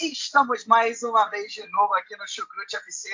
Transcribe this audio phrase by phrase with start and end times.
[0.00, 3.08] Estamos mais uma vez de novo aqui no Chucrute FC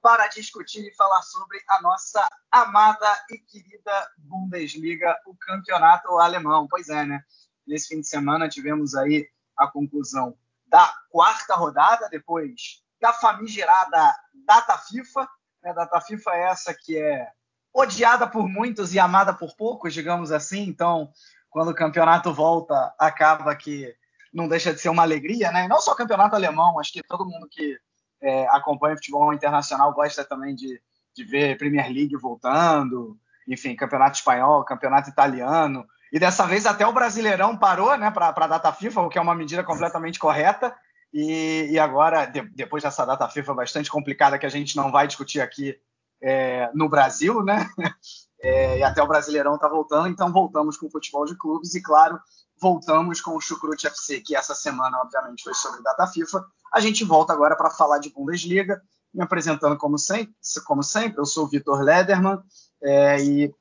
[0.00, 6.66] para discutir e falar sobre a nossa amada e querida Bundesliga, o campeonato alemão.
[6.68, 7.22] Pois é, né?
[7.66, 14.14] Nesse fim de semana tivemos aí a conclusão da quarta rodada, depois da famigerada
[14.46, 15.28] data FIFA.
[15.62, 15.72] Né?
[15.72, 17.30] Data FIFA é essa que é
[17.72, 20.62] odiada por muitos e amada por poucos, digamos assim.
[20.62, 21.12] Então,
[21.50, 23.94] quando o campeonato volta, acaba que
[24.32, 25.66] não deixa de ser uma alegria, né?
[25.68, 27.78] Não só o campeonato alemão, acho que todo mundo que
[28.22, 30.80] é, acompanha futebol internacional gosta também de,
[31.14, 35.86] de ver Premier League voltando, enfim, campeonato espanhol, campeonato italiano.
[36.12, 39.20] E dessa vez até o Brasileirão parou, né, para a data FIFA, o que é
[39.20, 40.74] uma medida completamente correta.
[41.12, 45.06] E, e agora, de, depois dessa data FIFA bastante complicada que a gente não vai
[45.06, 45.78] discutir aqui
[46.22, 47.68] é, no Brasil, né?
[48.40, 51.82] É, e até o Brasileirão está voltando, então voltamos com o futebol de clubes e,
[51.82, 52.20] claro,
[52.60, 56.44] voltamos com o Chucrute FC, que essa semana, obviamente, foi sobre data FIFA.
[56.72, 60.34] A gente volta agora para falar de Bundesliga, me apresentando como sempre,
[60.66, 62.42] como sempre eu sou o Vitor Lederman,
[62.82, 63.54] é, e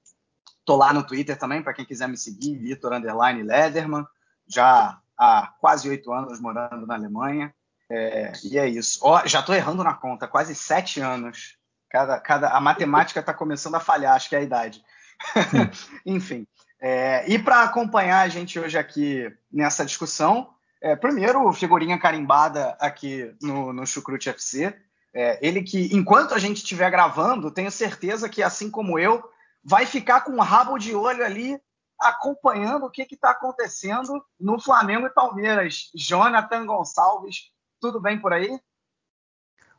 [0.65, 4.05] tô lá no Twitter também, para quem quiser me seguir, Vitor Underline Lederman,
[4.47, 7.53] já há quase oito anos morando na Alemanha,
[7.89, 8.99] é, e é isso.
[9.01, 11.57] Oh, já estou errando na conta, quase sete anos.
[11.89, 14.83] Cada, cada, a matemática está começando a falhar, acho que é a idade.
[16.05, 16.45] Enfim,
[16.80, 20.49] é, e para acompanhar a gente hoje aqui nessa discussão,
[20.82, 24.76] é, primeiro, figurinha carimbada aqui no, no Chucrute FC.
[25.14, 29.23] É, ele que, enquanto a gente estiver gravando, tenho certeza que, assim como eu,
[29.64, 31.60] vai ficar com um rabo de olho ali
[31.99, 35.89] acompanhando o que está acontecendo no Flamengo e Palmeiras.
[35.95, 37.52] Jonathan Gonçalves,
[37.82, 38.60] tudo bem por aí?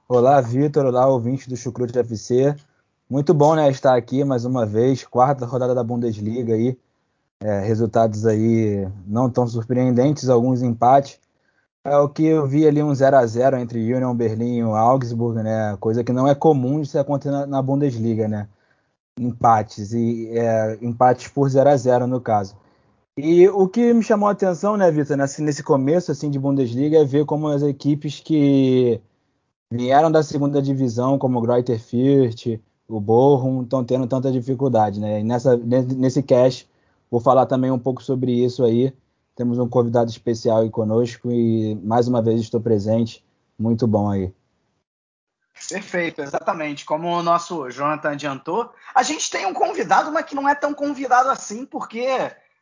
[0.09, 0.87] Olá, Vitor.
[0.87, 2.57] Olá, ouvinte do Chucrute FC.
[3.09, 6.77] Muito bom né, estar aqui mais uma vez, quarta rodada da Bundesliga aí.
[7.41, 11.21] É, resultados aí não tão surpreendentes, alguns empates.
[11.85, 15.43] É o que eu vi ali um 0 a 0 entre Union Berlim e Augsburg,
[15.43, 15.77] né?
[15.79, 18.49] Coisa que não é comum de se acontecer na, na Bundesliga, né?
[19.19, 22.57] Empates e é, empates por 0 a 0 no caso.
[23.17, 26.99] E o que me chamou a atenção, né, Vitor, nesse, nesse começo assim de Bundesliga
[26.99, 29.01] é ver como as equipes que
[29.73, 35.21] vieram da segunda divisão, como o Greuther Fürth, o Bochum, estão tendo tanta dificuldade, né?
[35.21, 36.69] E nessa, nesse cast
[37.11, 38.93] Vou falar também um pouco sobre isso aí.
[39.35, 43.25] Temos um convidado especial aí conosco e mais uma vez estou presente.
[43.59, 44.33] Muito bom aí.
[45.69, 46.85] Perfeito, exatamente.
[46.85, 50.73] Como o nosso Jonathan adiantou, a gente tem um convidado, mas que não é tão
[50.73, 52.07] convidado assim, porque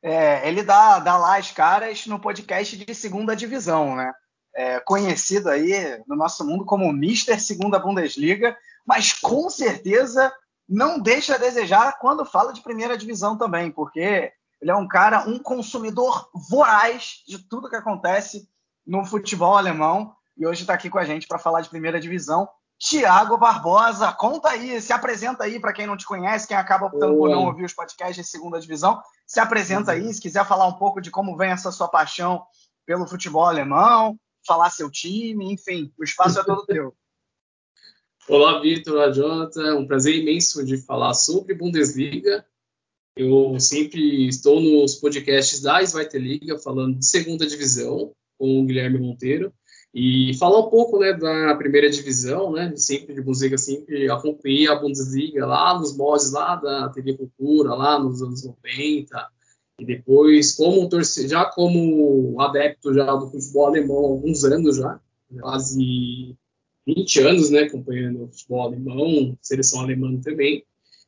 [0.02, 4.12] é, ele dá, dá lá as caras no podcast de segunda divisão, né?
[4.54, 10.32] É, conhecido aí no nosso mundo como Mister Segunda Bundesliga, mas com certeza
[10.68, 15.28] não deixa a desejar quando fala de primeira divisão também, porque ele é um cara,
[15.28, 18.48] um consumidor voraz de tudo que acontece
[18.86, 22.48] no futebol alemão e hoje está aqui com a gente para falar de primeira divisão.
[22.78, 27.16] Tiago Barbosa, conta aí, se apresenta aí para quem não te conhece, quem acaba optando
[27.16, 30.74] por não ouvir os podcasts de segunda divisão, se apresenta aí, se quiser falar um
[30.74, 32.44] pouco de como vem essa sua paixão
[32.84, 36.94] pelo futebol alemão, falar seu time, enfim, o espaço é todo teu.
[38.28, 39.68] Olá, Vitor, olá, Jonathan.
[39.68, 42.44] É um prazer imenso de falar sobre Bundesliga.
[43.16, 48.98] Eu sempre estou nos podcasts da Zweite Liga falando de segunda divisão com o Guilherme
[48.98, 49.50] Monteiro
[49.94, 52.76] e falar um pouco né, da primeira divisão, né?
[52.76, 57.98] Sempre de Bundesliga, sempre acompanhei a Bundesliga lá nos mods lá da TV Cultura, lá
[57.98, 59.28] nos anos 90.
[59.80, 65.00] E depois, como torcedor, já como adepto já do futebol alemão há alguns anos já,
[65.40, 66.36] quase
[66.86, 70.62] 20 anos, né, acompanhando o futebol alemão, seleção alemã também,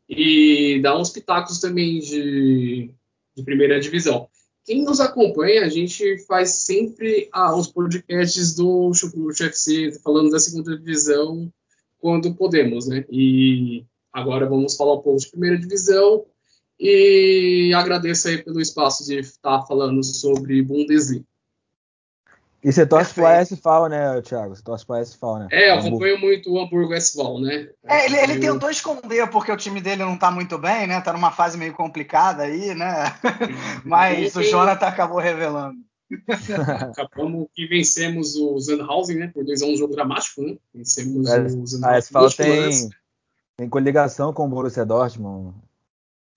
[0.09, 2.91] e dá uns pitacos também de,
[3.37, 4.29] de primeira divisão.
[4.65, 10.39] Quem nos acompanha, a gente faz sempre ah, os podcasts do Chucrute FC, falando da
[10.39, 11.53] segunda divisão,
[11.99, 13.05] quando podemos, né?
[13.11, 16.25] E agora vamos falar um pouco de primeira divisão,
[16.79, 21.25] e agradeço aí pelo espaço de estar falando sobre Bundesliga.
[22.63, 24.55] E você torce pro AS Fal, né, Thiago?
[24.55, 25.49] Você torce pro AS Fal, né?
[25.53, 27.69] É, eu acompanho muito o Hamburgo S-Val, né?
[27.85, 28.41] É, ele, ele eu...
[28.41, 31.01] tentou esconder porque o time dele não tá muito bem, né?
[31.01, 33.15] Tá numa fase meio complicada aí, né?
[33.85, 35.79] Mas o Jonathan acabou revelando.
[36.91, 39.31] Acabamos que vencemos o Sandhausen, né?
[39.33, 40.57] Por 2x1 um jogo dramático, né?
[40.75, 41.85] Vencemos é, o Sandhausen.
[41.85, 42.89] A S-Fal tem,
[43.59, 45.55] tem coligação com o Borussia Dortmund.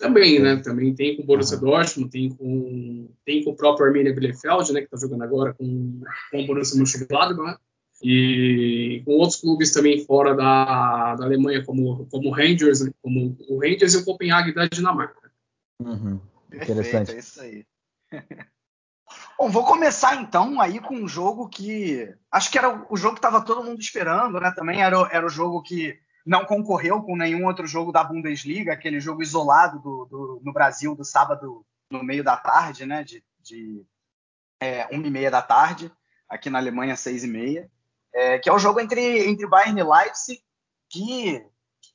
[0.01, 0.55] Também, né?
[0.57, 1.57] Também tem com o Borussia.
[1.57, 4.79] Dortmund, tem com, tem com o próprio Arminia Bielefeld, né?
[4.79, 6.01] Que está jogando agora com,
[6.31, 7.55] com o Borussia Mönchengladbach, né?
[8.01, 12.91] E com outros clubes também fora da, da Alemanha, como, como o Rangers, né?
[12.99, 15.31] como o Rangers e o Copenhague da Dinamarca.
[15.79, 16.19] Uhum.
[16.51, 17.13] Interessante.
[17.13, 17.65] Perfeito, é isso aí.
[19.37, 23.19] Bom, vou começar então aí com um jogo que acho que era o jogo que
[23.19, 24.51] estava todo mundo esperando, né?
[24.55, 25.95] Também era, era o jogo que
[26.25, 30.95] não concorreu com nenhum outro jogo da Bundesliga, aquele jogo isolado do, do no Brasil
[30.95, 33.03] do sábado no meio da tarde, né?
[33.03, 33.85] De, de
[34.61, 35.91] é, uma e meia da tarde,
[36.29, 37.69] aqui na Alemanha, seis e meia,
[38.13, 40.41] é, que é o jogo entre, entre Bayern e Leipzig,
[40.89, 41.43] que,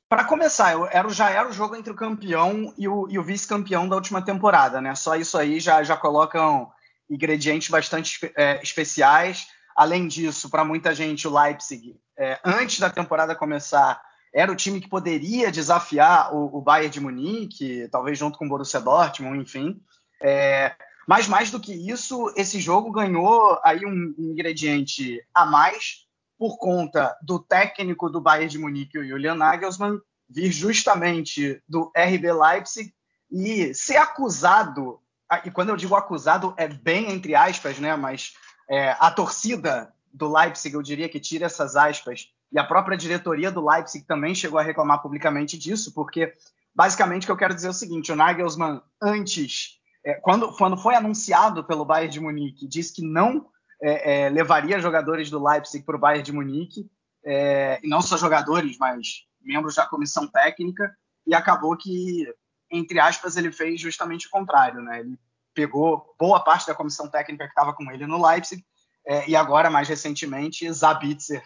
[0.09, 3.95] para começar, era, já era o jogo entre o campeão e o, o vice-campeão da
[3.95, 4.93] última temporada, né?
[4.95, 6.71] Só isso aí já, já colocam
[7.09, 9.47] ingredientes bastante é, especiais.
[9.75, 14.01] Além disso, para muita gente, o Leipzig, é, antes da temporada começar,
[14.33, 18.49] era o time que poderia desafiar o, o Bayern de Munique, talvez junto com o
[18.49, 19.81] Borussia Dortmund, enfim.
[20.21, 20.75] É,
[21.07, 26.05] mas mais do que isso, esse jogo ganhou aí um ingrediente a mais
[26.37, 29.99] por conta do técnico do Bayern de Munique, o Julian Nagelsmann,
[30.29, 32.93] vir justamente do RB Leipzig
[33.31, 34.99] e ser acusado,
[35.45, 38.33] e quando eu digo acusado é bem entre aspas, né, mas
[38.69, 43.51] é, a torcida do Leipzig, eu diria que tira essas aspas, e a própria diretoria
[43.51, 46.33] do Leipzig também chegou a reclamar publicamente disso, porque
[46.73, 50.77] basicamente o que eu quero dizer é o seguinte: o Nagelsmann, antes, é, quando, quando
[50.77, 53.49] foi anunciado pelo Bayern de Munique, disse que não
[53.81, 56.89] é, é, levaria jogadores do Leipzig para o Bayern de Munique,
[57.25, 60.95] é, e não só jogadores, mas membros da comissão técnica,
[61.25, 62.25] e acabou que,
[62.71, 65.01] entre aspas, ele fez justamente o contrário, né?
[65.01, 65.19] Ele
[65.53, 68.63] pegou boa parte da comissão técnica que estava com ele no Leipzig,
[69.05, 71.43] é, e agora, mais recentemente, Zabitzer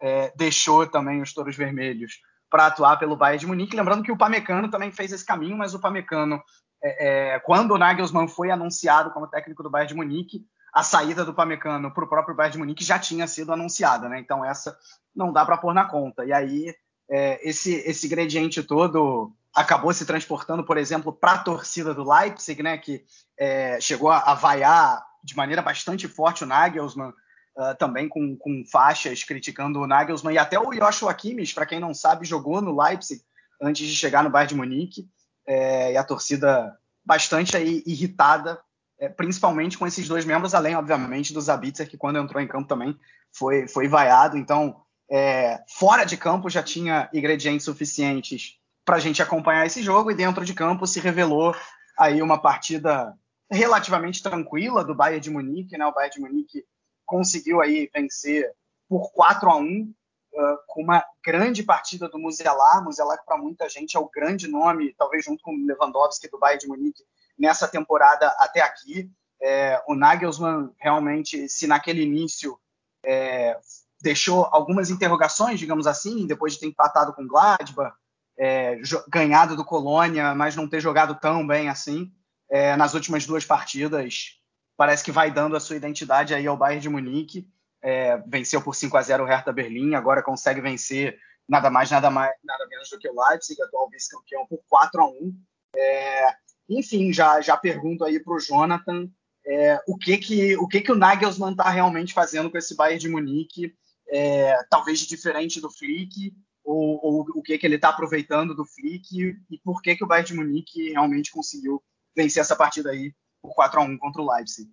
[0.00, 2.20] é, deixou também os Touros Vermelhos
[2.50, 3.76] para atuar pelo Bayern de Munique.
[3.76, 6.40] Lembrando que o Pamecano também fez esse caminho, mas o Pamecano,
[6.82, 11.24] é, é, quando o Nagelsmann foi anunciado como técnico do Bayern de Munique, a saída
[11.24, 14.18] do Pamecano para o próprio Bayern de Munique já tinha sido anunciada, né?
[14.18, 14.76] Então essa
[15.14, 16.24] não dá para pôr na conta.
[16.24, 16.74] E aí
[17.08, 22.62] é, esse, esse ingrediente todo acabou se transportando, por exemplo, para a torcida do Leipzig,
[22.62, 22.76] né?
[22.78, 23.04] Que
[23.38, 27.12] é, chegou a, a vaiar de maneira bastante forte o Nagelsmann
[27.56, 31.80] uh, também com, com, faixas criticando o Nagelsmann e até o Joshua Kimmich, para quem
[31.80, 33.22] não sabe, jogou no Leipzig
[33.60, 35.08] antes de chegar no Bayern de Munique
[35.46, 38.60] é, e a torcida bastante aí, irritada,
[38.98, 42.68] é, principalmente com esses dois membros, além, obviamente, do Zabitzer, que quando entrou em campo
[42.68, 42.98] também
[43.32, 44.36] foi, foi vaiado.
[44.36, 44.80] Então,
[45.10, 50.14] é, fora de campo já tinha ingredientes suficientes para a gente acompanhar esse jogo e
[50.14, 51.54] dentro de campo se revelou
[51.98, 53.14] aí uma partida
[53.50, 55.86] relativamente tranquila do Bayern de Munique, né?
[55.86, 56.64] O Bayern de Munique
[57.04, 58.52] conseguiu aí vencer
[58.88, 62.80] por 4 a 1 uh, com uma grande partida do Musiala.
[62.82, 66.60] Musiala que para muita gente é o grande nome, talvez junto com Lewandowski do Bayern
[66.60, 67.04] de Munique
[67.38, 69.10] nessa temporada até aqui.
[69.42, 72.58] É, o Nagelsmann realmente, se naquele início
[73.04, 73.58] é,
[74.00, 77.94] deixou algumas interrogações, digamos assim, depois de ter empatado com Gladbach,
[78.38, 82.12] é, ganhado do Colônia, mas não ter jogado tão bem assim,
[82.48, 84.40] é, nas últimas duas partidas
[84.76, 87.48] parece que vai dando a sua identidade aí ao Bayern de Munique.
[87.82, 92.10] É, venceu por 5 a 0 o Hertha Berlim, agora consegue vencer nada mais, nada
[92.10, 95.34] mais, nada menos do que o Leipzig, atual vice-campeão, por 4 a 1.
[95.76, 96.36] É,
[96.68, 99.08] enfim, já, já pergunto aí para o Jonathan
[99.46, 102.98] é, o que que o que que o Nagelsmann está realmente fazendo com esse Bayern
[102.98, 103.74] de Munique,
[104.08, 109.36] é, talvez diferente do Flick, ou, ou o que que ele está aproveitando do Flick
[109.50, 111.82] e por que que o Bayern de Munique realmente conseguiu
[112.16, 114.70] vencer essa partida aí por 4 a 1 contra o Leipzig.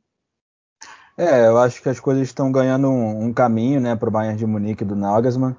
[1.17, 4.37] É, eu acho que as coisas estão ganhando um, um caminho né, para o Bayern
[4.37, 5.53] de Munique do Nagelsmann.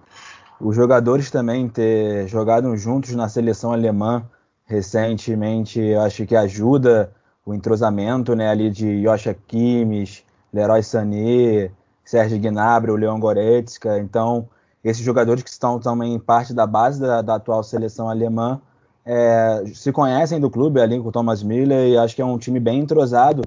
[0.59, 4.25] Os jogadores também ter jogado juntos na seleção alemã
[4.64, 7.12] recentemente, acho que ajuda
[7.45, 11.71] o entrosamento né, ali de Joshua Kimmich, Leroy Sané,
[12.02, 13.99] Sérgio Gnabry, o Leon Goretzka.
[13.99, 14.49] Então,
[14.83, 18.61] esses jogadores que estão também parte da base da, da atual seleção alemã
[19.05, 22.39] é, se conhecem do clube ali com o Thomas Miller e acho que é um
[22.39, 23.43] time bem entrosado.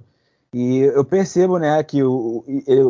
[0.54, 2.44] E eu percebo né, que o,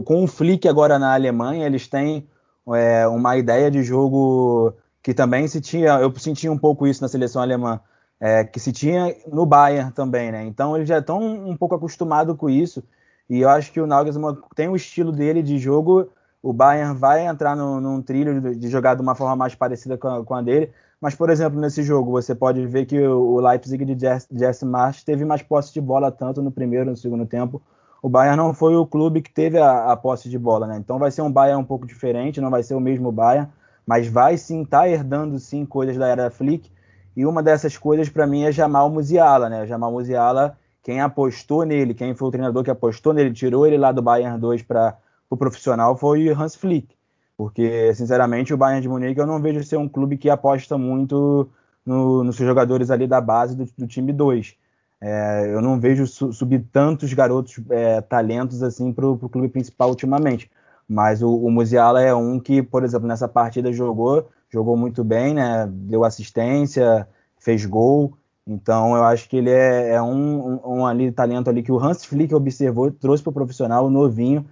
[0.05, 2.27] com o Flick agora na Alemanha, eles têm
[2.73, 7.07] é, uma ideia de jogo que também se tinha, eu senti um pouco isso na
[7.07, 7.79] seleção alemã,
[8.19, 10.43] é, que se tinha no Bayern também, né?
[10.45, 12.83] Então eles já estão um pouco acostumados com isso.
[13.29, 16.09] E eu acho que o Nagelsmann tem o estilo dele de jogo.
[16.41, 19.97] O Bayern vai entrar no, num trilho de, de, jogar de uma forma mais parecida
[19.97, 20.71] com a, com a, dele.
[21.05, 23.95] Mas, por exemplo, nesse jogo, você pode ver que o, Leipzig de
[24.31, 27.61] Jesse, March teve mais posse de bola tanto no primeiro no segundo tempo.
[28.01, 30.77] O Bayern não foi o clube que teve a, a posse de bola, né?
[30.79, 33.47] Então vai ser um Bayern um pouco diferente, não vai ser o mesmo Bayern,
[33.85, 36.71] mas vai sim estar tá herdando sim coisas da era Flick.
[37.15, 39.67] E uma dessas coisas para mim é Jamal Musiala, né?
[39.67, 43.91] Jamal Musiala quem apostou nele, quem foi o treinador que apostou nele, tirou ele lá
[43.91, 44.97] do Bayern 2 para
[45.29, 46.94] o profissional foi Hans Flick.
[47.37, 51.49] Porque, sinceramente, o Bayern de Munique eu não vejo ser um clube que aposta muito
[51.85, 54.55] no, nos seus jogadores ali da base do, do time 2.
[55.01, 59.89] É, eu não vejo su, subir tantos garotos é, talentos assim para o clube principal
[59.89, 60.49] ultimamente.
[60.87, 65.33] Mas o, o Musiala é um que, por exemplo, nessa partida jogou, jogou muito bem,
[65.33, 65.67] né?
[65.69, 67.07] Deu assistência,
[67.39, 68.13] fez gol.
[68.47, 71.79] Então eu acho que ele é, é um, um, um, ali, talento ali que o
[71.79, 74.45] Hans Flick observou, trouxe para o profissional, novinho,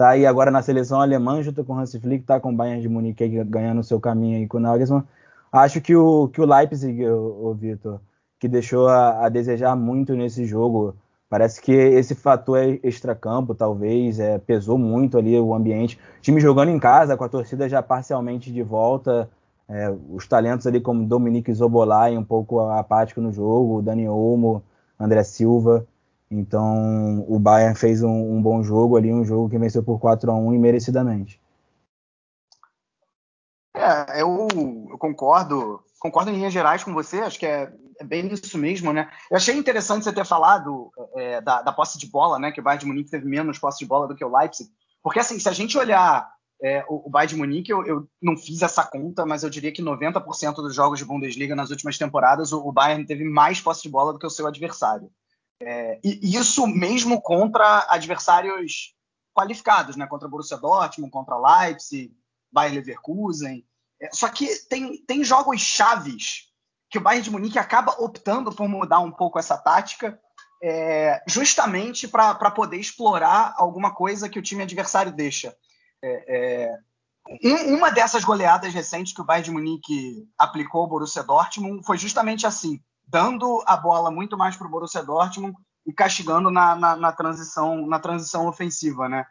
[0.00, 2.80] tá aí agora na seleção alemã, junto com o Hans Flick, tá com o Bayern
[2.80, 5.04] de Munique ganhando o seu caminho aí com o Nagelsmann.
[5.52, 8.00] Acho que o, que o Leipzig, o, o Vitor,
[8.38, 10.96] que deixou a, a, desejar muito nesse jogo.
[11.28, 16.00] Parece que esse fator é extracampo, talvez, é, pesou muito ali o ambiente.
[16.16, 19.28] O time jogando em casa, com a torcida já parcialmente de volta,
[19.68, 24.62] é, os talentos ali como Dominique Zobolay um pouco apático no jogo, Dani Olmo,
[24.98, 25.86] André Silva.
[26.30, 30.30] Então o Bayern fez um, um, bom jogo ali, um jogo que venceu por 4
[30.30, 31.40] a 1 e merecidamente.
[33.74, 34.46] É, eu,
[34.90, 38.92] eu concordo, concordo em linhas gerais com você, acho que é, é, bem isso mesmo,
[38.92, 39.10] né?
[39.30, 42.52] Eu achei interessante você ter falado é, da, da, posse de bola, né?
[42.52, 44.70] Que o Bayern de Munique teve menos posse de bola do que o Leipzig.
[45.02, 46.30] Porque assim, se a gente olhar
[46.62, 49.72] é, o, o Bayern de Munique, eu, eu, não fiz essa conta, mas eu diria
[49.72, 53.82] que 90% dos jogos de Bundesliga nas últimas temporadas, o, o Bayern teve mais posse
[53.82, 55.10] de bola do que o seu adversário.
[55.62, 58.94] É, e isso mesmo contra adversários
[59.34, 60.06] qualificados, né?
[60.06, 62.14] Contra Borussia Dortmund, contra Leipzig,
[62.50, 63.64] Bayern Leverkusen.
[64.00, 66.50] É, só que tem, tem jogos chaves
[66.88, 70.18] que o Bayern de Munique acaba optando por mudar um pouco essa tática,
[70.62, 75.56] é, justamente para poder explorar alguma coisa que o time adversário deixa.
[76.02, 76.78] É, é,
[77.68, 82.46] uma dessas goleadas recentes que o Bayern de Munique aplicou ao Borussia Dortmund foi justamente
[82.46, 87.12] assim, dando a bola muito mais para o Borussia Dortmund e castigando na, na, na,
[87.12, 89.26] transição, na transição ofensiva, né?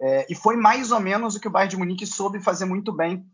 [0.00, 2.92] É, e foi mais ou menos o que o Bayern de Munique soube fazer muito
[2.92, 3.26] bem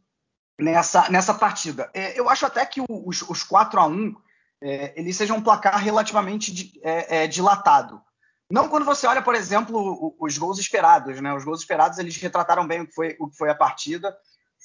[0.59, 1.90] nessa, nessa partida.
[1.95, 4.14] É, eu acho até que os, os 4 a 1
[4.62, 8.00] é, eles sejam um placar relativamente é, dilatado.
[8.50, 11.33] Não quando você olha, por exemplo, os gols esperados, né?
[11.33, 14.14] Os gols esperados eles retrataram bem o que foi, o que foi a partida.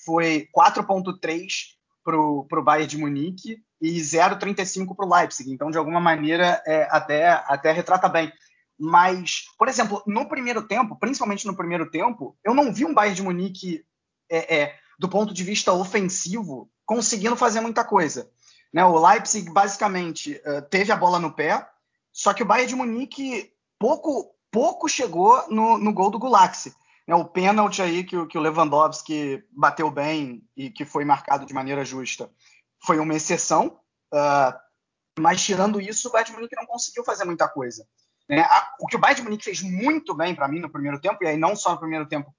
[0.06, 1.75] Foi 4.3
[2.06, 5.52] para o Bayern de Munique e 0,35 para o Leipzig.
[5.52, 8.32] Então, de alguma maneira, é, até, até retrata bem.
[8.80, 13.16] Mas, por exemplo, no primeiro tempo, principalmente no primeiro tempo, eu não vi um Bayern
[13.16, 13.84] de Munique,
[14.30, 18.30] é, é, do ponto de vista ofensivo, conseguindo fazer muita coisa.
[18.72, 18.86] Né?
[18.86, 21.68] O Leipzig, basicamente, uh, teve a bola no pé,
[22.12, 26.74] só que o Bayern de Munique pouco, pouco chegou no, no gol do Gulaxi.
[27.08, 31.54] Né, o pênalti aí que, que o Lewandowski bateu bem e que foi marcado de
[31.54, 32.30] maneira justa
[32.84, 33.80] foi uma exceção,
[34.14, 34.54] uh,
[35.20, 37.88] mas tirando isso, o Bayern Munique não conseguiu fazer muita coisa.
[38.28, 38.42] Né?
[38.42, 41.28] A, o que o Bayern Munique fez muito bem para mim no primeiro tempo, e
[41.28, 42.34] aí não só no primeiro tempo,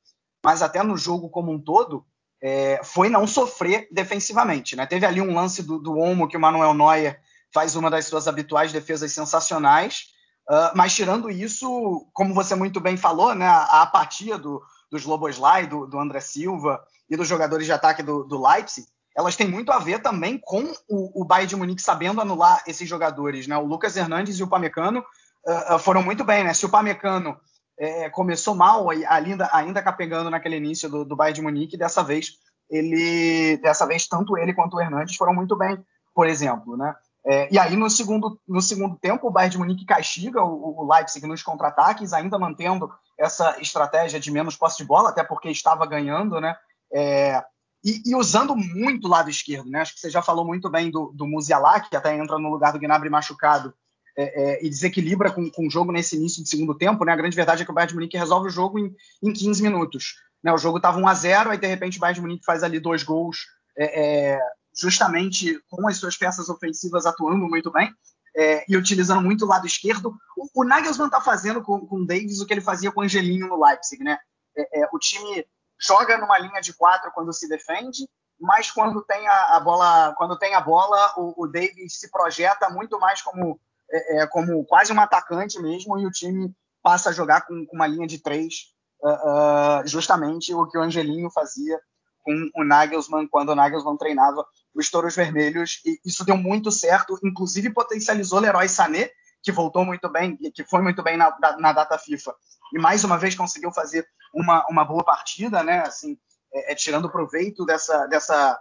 [0.44, 2.06] mas até no jogo como um todo,
[2.40, 4.76] é, foi não sofrer defensivamente.
[4.76, 4.86] Né?
[4.86, 7.20] Teve ali um lance do, do Olmo que o Manuel Neuer
[7.52, 10.12] faz uma das suas habituais defesas sensacionais,
[10.48, 15.66] Uh, mas tirando isso, como você muito bem falou, né, a, apatia do, dos Loboslai,
[15.66, 18.86] do, do André Silva e dos jogadores de ataque do, do Leipzig,
[19.16, 22.88] elas têm muito a ver também com o, o Bayern de Munique sabendo anular esses
[22.88, 23.46] jogadores.
[23.46, 23.56] Né?
[23.56, 25.04] O Lucas Hernandes e o Pamecano
[25.46, 26.44] uh, foram muito bem.
[26.44, 26.52] Né?
[26.52, 27.36] Se o Pamecano
[27.78, 32.38] é, começou mal, ainda, ainda capengando naquele início do, do Bayern de Munique, dessa vez
[32.70, 35.82] ele, dessa vez tanto ele quanto o Hernandes foram muito bem,
[36.14, 36.76] por exemplo.
[36.76, 36.94] Né?
[37.28, 40.92] É, e aí, no segundo, no segundo tempo, o Bayern de Munique castiga o, o
[40.92, 45.84] Leipzig nos contra-ataques, ainda mantendo essa estratégia de menos posse de bola, até porque estava
[45.86, 46.56] ganhando, né?
[46.92, 47.42] É,
[47.84, 49.80] e, e, usando muito o lado esquerdo, né?
[49.80, 52.72] Acho que você já falou muito bem do, do Musiala, que até entra no lugar
[52.72, 53.74] do Gnabry machucado
[54.16, 57.12] é, é, e desequilibra com, com o jogo nesse início de segundo tempo, né?
[57.12, 59.62] A grande verdade é que o Bayern de Munique resolve o jogo em, em 15
[59.62, 60.14] minutos.
[60.44, 60.52] Né?
[60.52, 62.78] O jogo estava 1 a 0 aí de repente o Bayern de Munique faz ali
[62.78, 64.40] dois gols é, é
[64.76, 67.92] justamente com as suas peças ofensivas atuando muito bem
[68.36, 70.14] é, e utilizando muito o lado esquerdo.
[70.36, 73.04] O, o Nagelsmann está fazendo com, com o Davis o que ele fazia com o
[73.04, 74.18] Angelino no Leipzig, né?
[74.56, 75.46] É, é, o time
[75.80, 80.38] joga numa linha de quatro quando se defende, mas quando tem a, a bola, quando
[80.38, 83.58] tem a bola, o, o, Davis se projeta muito mais como,
[83.90, 87.76] é, é, como quase um atacante mesmo e o time passa a jogar com, com
[87.76, 91.80] uma linha de três, uh, uh, justamente o que o Angelinho fazia
[92.22, 97.18] com o Nagelsmann quando o Nagelsmann treinava os Touros Vermelhos, e isso deu muito certo,
[97.24, 99.10] inclusive potencializou Leroy Sané,
[99.42, 102.34] que voltou muito bem, que foi muito bem na, na data FIFA,
[102.74, 105.80] e mais uma vez conseguiu fazer uma, uma boa partida, né?
[105.80, 106.18] Assim,
[106.52, 108.60] é, é, tirando proveito dessa, dessa,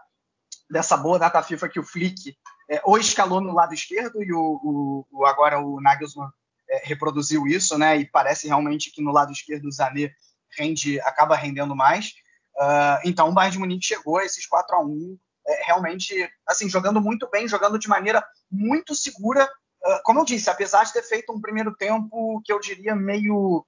[0.70, 2.38] dessa boa data FIFA que o Flick
[2.70, 6.30] é, ou escalou no lado esquerdo e o, o, agora o Nagelsmann
[6.70, 7.98] é, reproduziu isso, né?
[7.98, 10.12] E parece realmente que no lado esquerdo o Zané
[10.58, 12.14] rende, acaba rendendo mais.
[12.58, 15.18] Uh, então o Bayern de Munique chegou a esses 4 a 1
[15.48, 19.46] é, realmente assim jogando muito bem, jogando de maneira muito segura.
[19.84, 23.66] Uh, como eu disse, apesar de ter feito um primeiro tempo que eu diria meio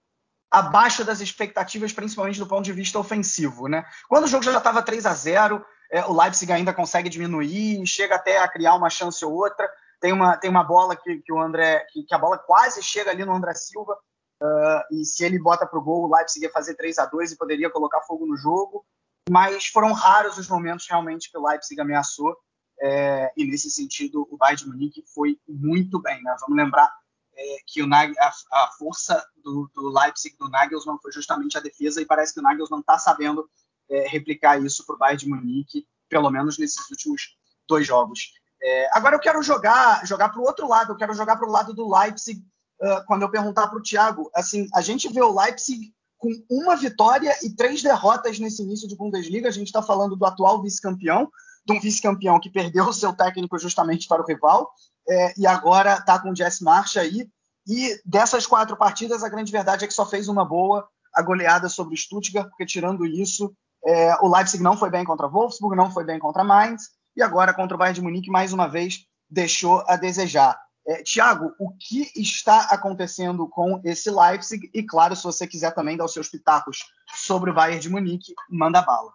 [0.50, 3.86] abaixo das expectativas, principalmente do ponto de vista ofensivo, né?
[4.08, 8.16] Quando o jogo já estava 3 a 0, é, o Leipzig ainda consegue diminuir, chega
[8.16, 9.70] até a criar uma chance ou outra.
[10.00, 13.12] Tem uma, tem uma bola que, que o André, que, que, a bola quase chega
[13.12, 13.94] ali no André Silva,
[14.42, 17.32] uh, e se ele bota para o gol, o Leipzig ia fazer 3 a 2
[17.32, 18.86] e poderia colocar fogo no jogo.
[19.30, 22.36] Mas foram raros os momentos realmente que o Leipzig ameaçou,
[22.80, 26.22] é, e nesse sentido o Bayern de Munique foi muito bem.
[26.22, 26.36] Né?
[26.42, 26.92] Vamos lembrar
[27.36, 32.02] é, que o, a, a, força do, do Leipzig, do Nagelsmann, foi justamente a defesa,
[32.02, 33.50] e parece que o Nagelsmann está sabendo
[33.90, 38.32] é, replicar isso para o Bayern de Munique, pelo menos nesses últimos dois jogos.
[38.62, 41.52] É, agora eu quero jogar jogar para o outro lado, eu quero jogar para o
[41.52, 42.42] lado do Leipzig,
[42.82, 46.76] uh, quando eu perguntar para o Thiago, assim, a gente vê o Leipzig com uma
[46.76, 51.30] vitória e três derrotas nesse início de Bundesliga, a gente está falando do atual vice-campeão,
[51.66, 54.72] de um vice-campeão que perdeu o seu técnico justamente para o rival,
[55.08, 57.30] é, e agora está com o Jess March aí,
[57.68, 61.68] e dessas quatro partidas, a grande verdade é que só fez uma boa, a goleada
[61.70, 63.54] sobre o Stuttgart, porque tirando isso,
[63.86, 67.54] é, o Leipzig não foi bem contra Wolfsburg, não foi bem contra Mainz, e agora
[67.54, 70.58] contra o Bayern de Munique, mais uma vez, deixou a desejar.
[70.88, 74.70] É, Tiago, o que está acontecendo com esse Leipzig?
[74.74, 78.34] E claro, se você quiser também dar os seus pitacos sobre o Bayern de Munique,
[78.50, 79.12] manda bala.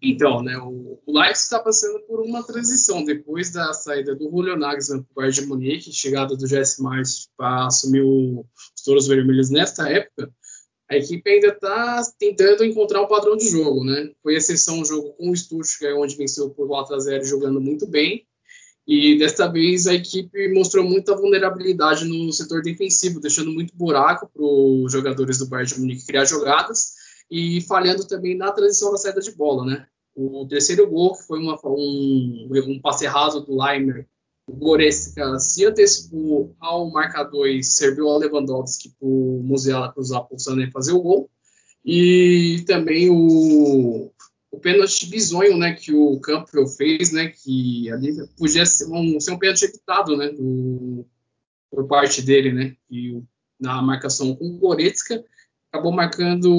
[0.00, 5.02] Então, né, o, Leipzig está passando por uma transição depois da saída do Julio Nagelsmann
[5.02, 8.46] para o Bayern de Munique, chegada do Jesse March para assumir os
[8.82, 10.32] Touros Vermelhos nesta época
[10.90, 14.10] a equipe ainda está tentando encontrar um padrão de jogo, né?
[14.22, 17.86] Foi exceção o jogo com o Stuttgart, onde venceu por 4 a 0 jogando muito
[17.86, 18.26] bem.
[18.86, 24.42] E desta vez a equipe mostrou muita vulnerabilidade no setor defensivo, deixando muito buraco para
[24.42, 26.94] os jogadores do Bayern de Munique criar jogadas
[27.30, 29.86] e falhando também na transição da saída de bola, né?
[30.14, 34.08] O terceiro gol, que foi uma, um, um passe errado do Leimer,
[34.48, 40.40] o Goretzka se antecipou ao marcador e serviu ao Lewandowski para o Musiala cruzar por
[40.40, 41.30] Sané fazer o gol.
[41.84, 44.10] E também o,
[44.50, 49.32] o pênalti bizonho né, que o Campbell fez, né, que ali podia ser um, ser
[49.32, 51.04] um pênalti evitado né, do,
[51.70, 53.22] por parte dele, né, que
[53.60, 55.22] na marcação com o Goretzka
[55.70, 56.50] acabou marcando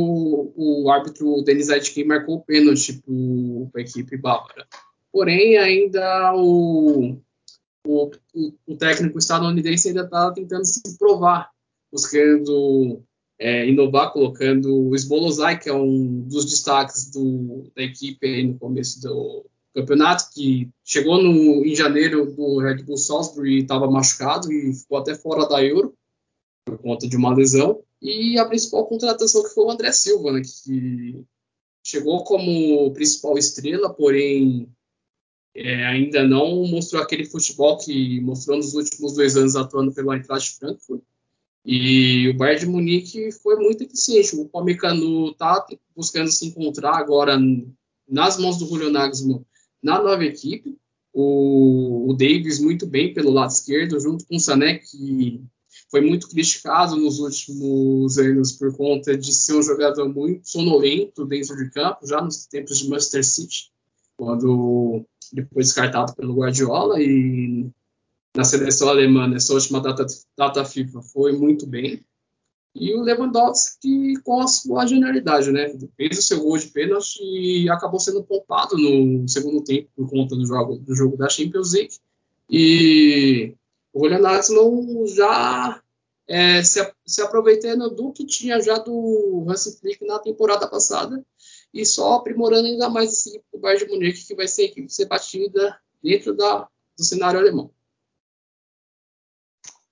[0.56, 3.02] o árbitro Denis Aitken marcou o pênalti
[3.71, 4.67] para a equipe bávara.
[5.12, 7.19] Porém, ainda o,
[7.89, 11.49] o, o, técnico estadunidense ainda está tentando se provar,
[11.91, 13.02] buscando
[13.39, 19.02] é, inovar, colocando o Sbolozai, que é um dos destaques do, da equipe no começo
[19.02, 24.73] do campeonato, que chegou no, em janeiro do Red Bull Salzburg e estava machucado e
[24.73, 25.93] ficou até fora da Euro
[26.65, 27.82] por conta de uma lesão.
[28.02, 31.25] E a principal contratação que foi o André Silva, né, que
[31.84, 34.69] chegou como principal estrela, porém
[35.56, 40.58] é, ainda não mostrou aquele futebol que mostrou nos últimos dois anos atuando pelo Eintracht
[40.58, 41.02] Frankfurt.
[41.66, 44.36] E o Bayern de Munique foi muito eficiente.
[44.36, 47.38] O Pamecano está buscando se encontrar agora
[48.08, 49.46] nas mãos do Julio Nagelsmann
[49.82, 50.78] na nova equipe.
[51.12, 55.42] O, o Davis muito bem pelo lado esquerdo, junto com o Sané, que
[55.90, 61.58] foi muito criticado nos últimos anos por conta de ser um jogador muito sonolento dentro
[61.58, 63.72] de campo, já nos tempos de Manchester City,
[64.16, 67.70] quando depois descartado pelo Guardiola e
[68.36, 70.06] na seleção alemã nessa última data,
[70.38, 72.04] data FIFA foi muito bem.
[72.76, 75.76] E o Lewandowski com a sua genialidade, né?
[75.98, 80.36] Fez o seu gol de pênalti e acabou sendo poupado no segundo tempo por conta
[80.36, 81.96] do jogo, do jogo da Champions League.
[82.50, 83.56] E
[83.92, 85.82] o Nagelsmann já
[86.28, 91.24] é, se, se, aproveitando do que tinha já do Hansi Flick na temporada passada
[91.74, 94.66] e só aprimorando ainda mais esse equipe do Bayern de Munique, que vai ser a
[94.66, 97.72] equipe ser batida dentro da, do cenário alemão.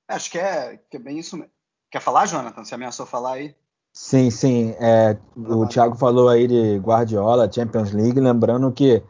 [0.07, 1.51] Acho que é, que é bem isso mesmo.
[1.91, 2.63] Quer falar, Jonathan?
[2.63, 3.55] Você ameaçou falar aí?
[3.93, 4.75] Sim, sim.
[4.79, 9.03] É, o Thiago falou aí de Guardiola, Champions League, lembrando que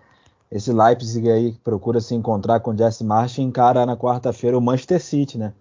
[0.49, 4.61] esse Leipzig aí que procura se encontrar com o Jesse Martin encara na quarta-feira o
[4.61, 5.53] Manchester City, né?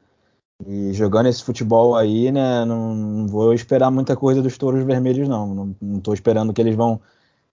[0.64, 5.28] E jogando esse futebol aí, né, não, não vou esperar muita coisa dos touros vermelhos,
[5.28, 5.54] não.
[5.54, 7.00] Não, não tô esperando que eles vão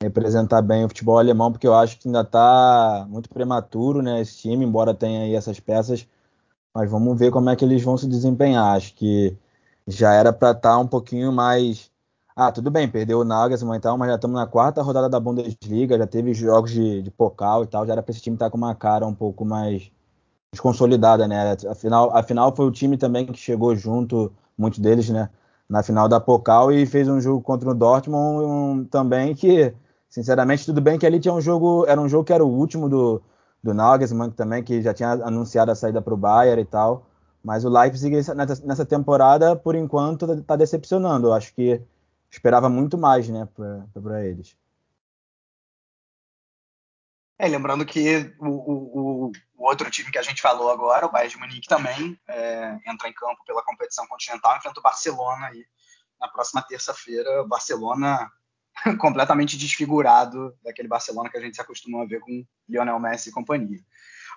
[0.01, 4.37] representar bem o futebol alemão, porque eu acho que ainda está muito prematuro, né, esse
[4.37, 6.07] time, embora tenha aí essas peças,
[6.73, 8.75] mas vamos ver como é que eles vão se desempenhar.
[8.77, 9.37] Acho que
[9.87, 11.91] já era para estar tá um pouquinho mais.
[12.35, 15.19] Ah, tudo bem, perdeu o Nagelsmann e tal, mas já estamos na quarta rodada da
[15.19, 18.51] Bundesliga, já teve jogos de, de e tal, já era para esse time estar tá
[18.51, 19.91] com uma cara um pouco mais
[20.59, 21.55] consolidada, né?
[21.69, 25.29] Afinal, afinal foi o time também que chegou junto, muitos deles, né?
[25.69, 29.73] Na final da Pokal e fez um jogo contra o Dortmund um, também que,
[30.09, 32.89] sinceramente, tudo bem que ali tinha um jogo, era um jogo que era o último
[32.89, 33.21] do,
[33.63, 37.07] do Nagelsmann também, que já tinha anunciado a saída para o Bayern e tal.
[37.43, 38.15] Mas o Leipzig
[38.63, 41.27] nessa, temporada, por enquanto, está decepcionando.
[41.27, 41.81] Eu acho que
[42.29, 43.47] esperava muito mais, né,
[43.93, 44.55] para eles.
[47.37, 49.31] É, lembrando que o, o,
[49.65, 53.13] outro time que a gente falou agora, o Bayern de Munique, também é, entra em
[53.13, 55.65] campo pela competição continental, enfrenta o Barcelona aí
[56.19, 57.45] na próxima terça-feira.
[57.47, 58.31] Barcelona
[58.99, 63.33] completamente desfigurado daquele Barcelona que a gente se acostumou a ver com Lionel Messi e
[63.33, 63.79] companhia.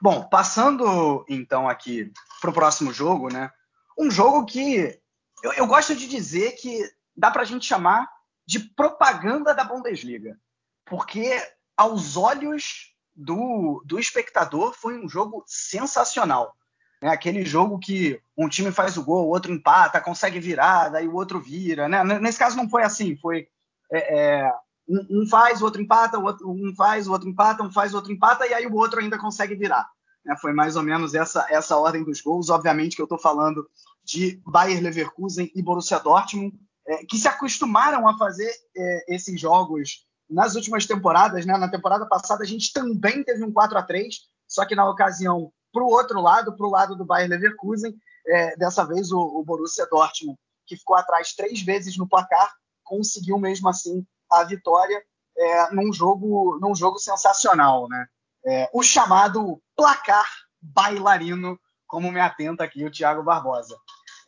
[0.01, 3.51] Bom, passando então aqui para o próximo jogo, né?
[3.99, 5.01] Um jogo que
[5.43, 6.83] eu, eu gosto de dizer que
[7.17, 8.09] dá para a gente chamar
[8.47, 10.39] de propaganda da Bundesliga,
[10.85, 11.43] porque
[11.77, 16.55] aos olhos do, do espectador foi um jogo sensacional.
[17.01, 17.09] Né?
[17.09, 21.15] Aquele jogo que um time faz o gol, o outro empata, consegue virar, daí o
[21.15, 21.89] outro vira.
[21.89, 22.05] Né?
[22.21, 23.49] Nesse caso não foi assim, foi
[23.91, 24.53] é, é,
[24.89, 27.93] um, um, faz, o outro empata, o outro, um faz, o outro empata, um faz,
[27.93, 29.89] o outro empata, e aí o outro ainda consegue virar.
[30.25, 30.37] Né?
[30.41, 32.51] Foi mais ou menos essa, essa ordem dos gols.
[32.51, 33.67] Obviamente que eu estou falando
[34.05, 36.55] de Bayer Leverkusen e Borussia Dortmund,
[36.87, 41.47] é, que se acostumaram a fazer é, esses jogos nas últimas temporadas.
[41.47, 41.57] Né?
[41.57, 44.15] Na temporada passada a gente também teve um 4 a 3
[44.47, 47.95] só que na ocasião para o outro lado, para o lado do Bayer Leverkusen,
[48.27, 52.51] é, dessa vez o, o Borussia Dortmund, que ficou atrás três vezes no placar,
[52.83, 55.03] conseguiu mesmo assim a vitória
[55.37, 58.07] é, num jogo num jogo sensacional, né?
[58.47, 60.27] É, o chamado placar
[60.61, 63.77] bailarino, como me atenta aqui o Thiago Barbosa.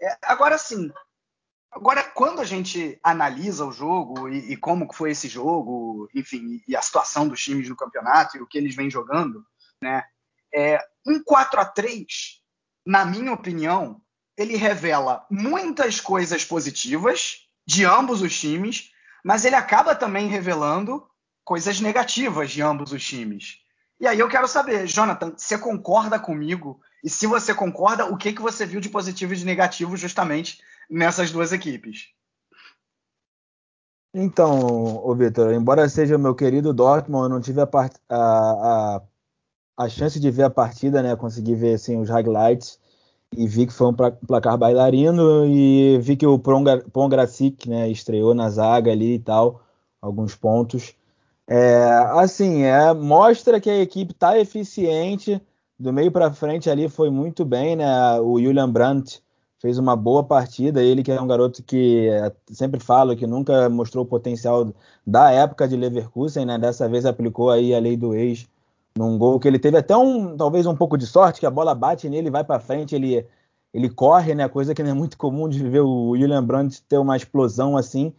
[0.02, 0.92] É, agora sim,
[1.70, 6.76] agora quando a gente analisa o jogo e, e como foi esse jogo, enfim, e
[6.76, 9.44] a situação dos times no campeonato e o que eles vêm jogando,
[9.82, 10.04] né?
[10.54, 12.38] É, um 4 a 3
[12.88, 14.00] na minha opinião,
[14.34, 18.90] ele revela muitas coisas positivas de ambos os times,
[19.22, 21.06] mas ele acaba também revelando
[21.44, 23.58] coisas negativas de ambos os times.
[24.00, 26.80] E aí eu quero saber, Jonathan, você concorda comigo?
[27.04, 30.58] E se você concorda, o que, que você viu de positivo e de negativo justamente
[30.88, 32.08] nessas duas equipes?
[34.14, 37.68] Então, ô Vitor, embora seja meu querido Dortmund, eu não tive a,
[38.08, 39.02] a, a,
[39.76, 41.14] a, chance de ver a partida, né?
[41.14, 42.80] Consegui ver assim, os highlights
[43.36, 48.48] e vi que foi um placar bailarino e vi que o Pongracic, né, estreou na
[48.48, 49.62] zaga ali e tal,
[50.00, 50.94] alguns pontos.
[51.46, 55.40] É, assim, é, mostra que a equipe está eficiente,
[55.78, 58.20] do meio para frente ali foi muito bem, né?
[58.20, 59.22] O Julian Brandt
[59.60, 63.68] fez uma boa partida, ele que é um garoto que é, sempre falo que nunca
[63.68, 64.72] mostrou o potencial
[65.06, 66.58] da época de Leverkusen, né?
[66.58, 68.46] Dessa vez aplicou aí a lei do ex
[68.96, 71.74] num gol que ele teve até um talvez um pouco de sorte que a bola
[71.74, 73.26] bate nele, vai para frente, ele
[73.72, 74.48] ele corre, né?
[74.48, 78.12] Coisa que não é muito comum de ver o William Brandt ter uma explosão assim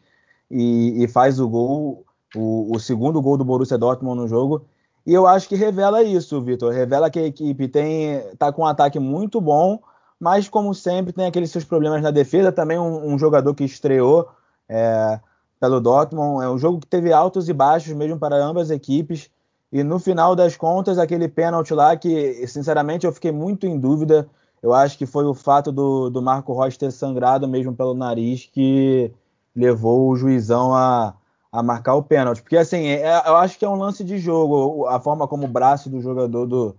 [0.50, 4.66] e, e faz o gol, o, o, segundo gol do Borussia Dortmund no jogo.
[5.06, 6.72] E eu acho que revela isso, Vitor.
[6.72, 9.80] Revela que a equipe tem tá com um ataque muito bom,
[10.20, 12.52] mas como sempre tem aqueles seus problemas na defesa.
[12.52, 14.28] Também um, um jogador que estreou
[14.68, 15.20] é,
[15.60, 16.44] pelo Dortmund.
[16.44, 19.30] É um jogo que teve altos e baixos mesmo para ambas as equipes.
[19.72, 24.28] E no final das contas, aquele pênalti lá que, sinceramente, eu fiquei muito em dúvida.
[24.62, 28.50] Eu acho que foi o fato do, do Marco Rocha ter sangrado mesmo pelo nariz
[28.52, 29.12] que
[29.56, 31.14] levou o juizão a,
[31.52, 32.42] a marcar o pênalti.
[32.42, 34.86] Porque, assim, é, é eu acho que é um lance de jogo.
[34.88, 36.76] A forma como o braço do jogador do,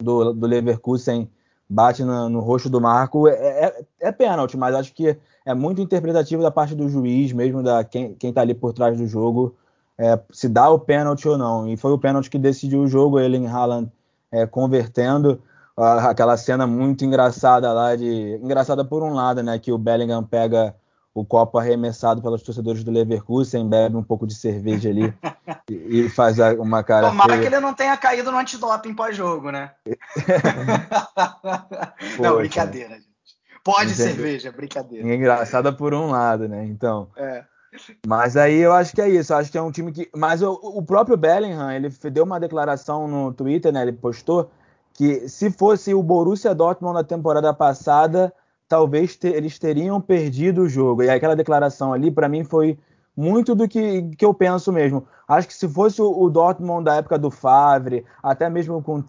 [0.00, 1.28] do, do Leverkusen
[1.68, 5.80] bate no, no rosto do Marco é, é, é, pênalti, mas acho que é muito
[5.80, 9.54] interpretativo da parte do juiz, mesmo da quem, quem tá ali por trás do jogo
[9.98, 11.68] é, se dá o pênalti ou não.
[11.68, 13.90] E foi o pênalti que decidiu o jogo, ele em Haaland
[14.30, 15.42] é, convertendo.
[15.76, 19.60] Aquela cena muito engraçada lá, de engraçada por um lado, né?
[19.60, 20.74] Que o Bellingham pega
[21.20, 25.12] o copo arremessado pelos torcedores do Leverkusen, bebe um pouco de cerveja ali
[25.68, 27.08] e, e faz uma cara.
[27.08, 27.42] Tomara feia.
[27.42, 29.72] que ele não tenha caído no antidoping pós-jogo, né?
[32.20, 33.08] não, brincadeira, gente.
[33.64, 34.14] Pode Entendeu?
[34.14, 35.14] cerveja, brincadeira.
[35.14, 36.64] Engraçada por um lado, né?
[36.64, 37.08] Então.
[37.16, 37.44] É.
[38.06, 39.32] Mas aí eu acho que é isso.
[39.32, 40.08] Eu acho que é um time que.
[40.16, 43.82] Mas o, o, próprio Bellingham, ele deu uma declaração no Twitter, né?
[43.82, 44.50] Ele postou
[44.94, 48.32] que se fosse o Borussia Dortmund na temporada passada,
[48.68, 51.02] talvez ter, eles teriam perdido o jogo.
[51.02, 52.78] E aquela declaração ali, para mim, foi
[53.16, 55.04] muito do que, que eu penso mesmo.
[55.26, 59.04] Acho que se fosse o, o Dortmund da época do Favre, até mesmo com o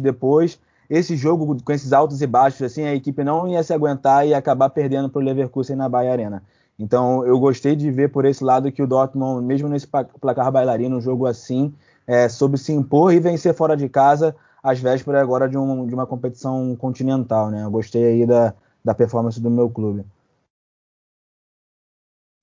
[0.00, 4.26] depois, esse jogo com esses altos e baixos, assim, a equipe não ia se aguentar
[4.26, 6.42] e acabar perdendo para o Leverkusen na Bahia Arena.
[6.78, 10.96] Então eu gostei de ver por esse lado que o Dortmund, mesmo nesse placar bailarino,
[10.96, 11.72] um jogo assim,
[12.06, 15.94] é, soube se impor e vencer fora de casa às vésperas agora de, um, de
[15.94, 17.50] uma competição continental.
[17.50, 17.62] Né?
[17.62, 18.52] Eu gostei aí da,
[18.84, 20.04] da performance do meu clube.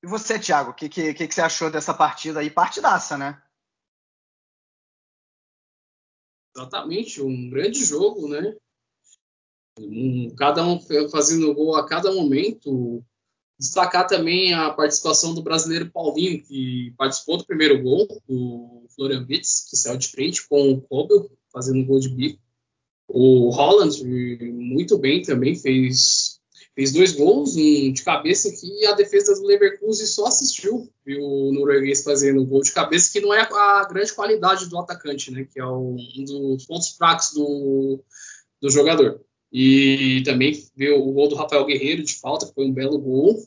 [0.03, 2.49] E você, Thiago, o que, que, que, você achou dessa partida aí?
[2.49, 3.41] Partidaça, né?
[6.55, 8.57] Exatamente, um grande jogo, né?
[9.79, 13.03] Um, cada um fazendo gol a cada momento.
[13.59, 19.67] Destacar também a participação do brasileiro Paulinho, que participou do primeiro gol, do Florian Witz,
[19.69, 22.41] que saiu de frente com o Kobel, fazendo gol de bico.
[23.07, 24.03] O Holland,
[24.51, 26.30] muito bem também, fez
[26.81, 31.53] fez dois gols, um de cabeça que a defesa do Leverkusen só assistiu, viu o
[31.53, 35.59] norueguês fazendo gol de cabeça, que não é a grande qualidade do atacante, né, que
[35.59, 38.03] é um dos pontos fracos do,
[38.59, 39.21] do jogador.
[39.53, 43.37] E também viu o gol do Rafael Guerreiro de falta, que foi um belo gol.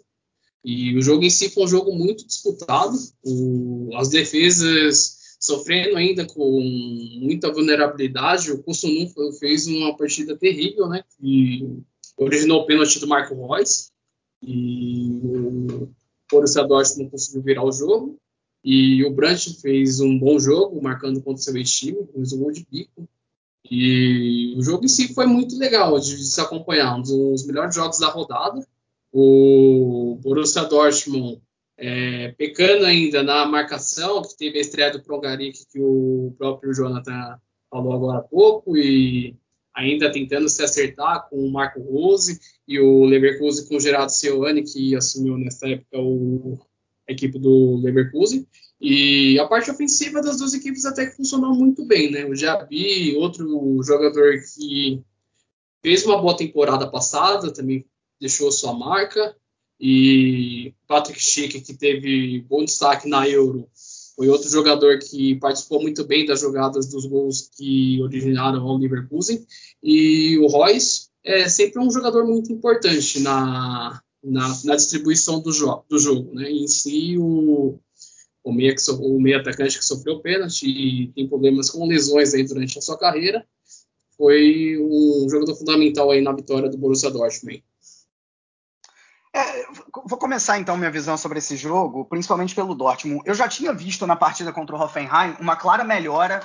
[0.64, 2.96] E o jogo em si foi um jogo muito disputado.
[3.24, 6.60] O, as defesas sofrendo ainda com
[7.20, 8.52] muita vulnerabilidade.
[8.52, 11.02] O Kusunu fez uma partida terrível, né?
[11.20, 11.82] E
[12.16, 13.90] originou o pênalti do Marco Reus
[14.42, 15.88] e o
[16.30, 18.18] Borussia Dortmund conseguiu virar o jogo
[18.64, 22.50] e o Brandt fez um bom jogo, marcando contra o seu ex-time, fez um gol
[22.50, 23.06] de pico.
[23.70, 27.98] E o jogo em si foi muito legal de, se acompanhar, um dos melhores jogos
[27.98, 28.66] da rodada.
[29.12, 31.42] O Borussia Dortmund
[31.76, 37.38] é, pecando ainda na marcação, que teve a estreia do Prongaric, que o próprio Jonathan
[37.70, 39.36] falou agora há pouco, e
[39.74, 44.62] ainda tentando se acertar com o Marco Rose e o Leverkusen com o Gerardo Seoane,
[44.62, 46.58] que assumiu nessa época o,
[47.08, 48.46] a equipe do Leverkusen.
[48.80, 52.24] E a parte ofensiva das duas equipes até que funcionou muito bem, né?
[52.24, 55.02] O Jabi, outro jogador que
[55.82, 57.84] fez uma boa temporada passada, também
[58.20, 59.34] deixou sua marca.
[59.80, 63.68] E Patrick Schick, que teve bom destaque na Euro,
[64.16, 69.44] foi outro jogador que participou muito bem das jogadas dos gols que originaram o Leverkusen.
[69.82, 75.82] E o Royce é sempre um jogador muito importante na, na, na distribuição do, jo
[75.88, 76.32] do jogo.
[76.34, 76.48] Né?
[76.50, 77.78] Em si, o,
[78.44, 82.44] o, meia, so, o meia atacante que sofreu pênalti e tem problemas com lesões aí
[82.44, 83.44] durante a sua carreira,
[84.16, 87.64] foi um jogador fundamental aí na vitória do Borussia Dortmund.
[89.34, 89.64] É,
[90.04, 93.22] vou começar então minha visão sobre esse jogo, principalmente pelo Dortmund.
[93.24, 96.40] Eu já tinha visto na partida contra o Hoffenheim uma clara melhora,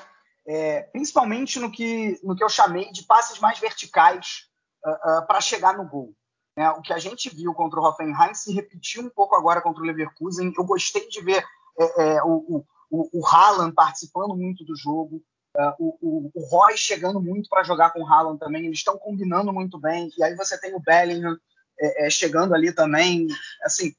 [0.48, 4.50] é, principalmente no que, no que eu chamei de passes mais verticais
[4.86, 6.14] uh, uh, para chegar no gol.
[6.56, 9.82] É, o que a gente viu contra o Hoffenheim se repetiu um pouco agora contra
[9.82, 10.54] o Leverkusen.
[10.58, 11.44] Eu gostei de ver
[11.80, 15.24] é, é o, o, o Haaland participando muito do jogo,
[15.58, 18.66] uh, o, o, o Roy chegando muito para jogar com o Haaland também.
[18.66, 20.12] Eles estão combinando muito bem.
[20.18, 21.38] E aí você tem o Bellingham
[21.80, 23.28] é, é, chegando ali também.
[23.64, 23.94] Assim,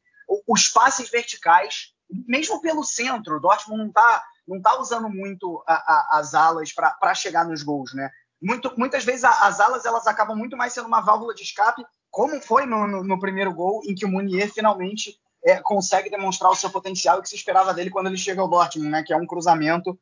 [0.46, 1.92] os passes verticais,
[2.26, 6.72] mesmo pelo centro, o Dortmund não está não tá usando muito a, a, as alas
[6.72, 8.10] para chegar nos gols, né?
[8.42, 11.84] Muito, muitas vezes a, as alas elas acabam muito mais sendo uma válvula de escape,
[12.10, 15.14] como foi no, no, no primeiro gol, em que o Munier finalmente
[15.44, 18.90] é, consegue demonstrar o seu potencial que se esperava dele quando ele chega ao Dortmund,
[18.90, 19.04] né?
[19.04, 19.96] Que é um cruzamento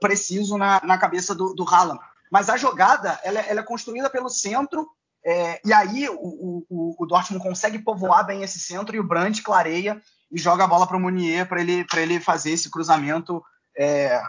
[0.00, 2.00] preciso na, na cabeça do, do Haaland.
[2.30, 4.88] Mas a jogada ela, ela é construída pelo centro
[5.24, 9.42] é, e aí o, o, o, Dortmund consegue povoar bem esse centro e o Brandt
[9.42, 13.42] clareia e joga a bola para o Munier para ele, ele fazer esse cruzamento
[13.76, 14.20] é,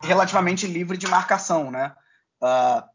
[0.00, 1.92] relativamente livre de marcação, né?
[2.40, 2.88] Uh,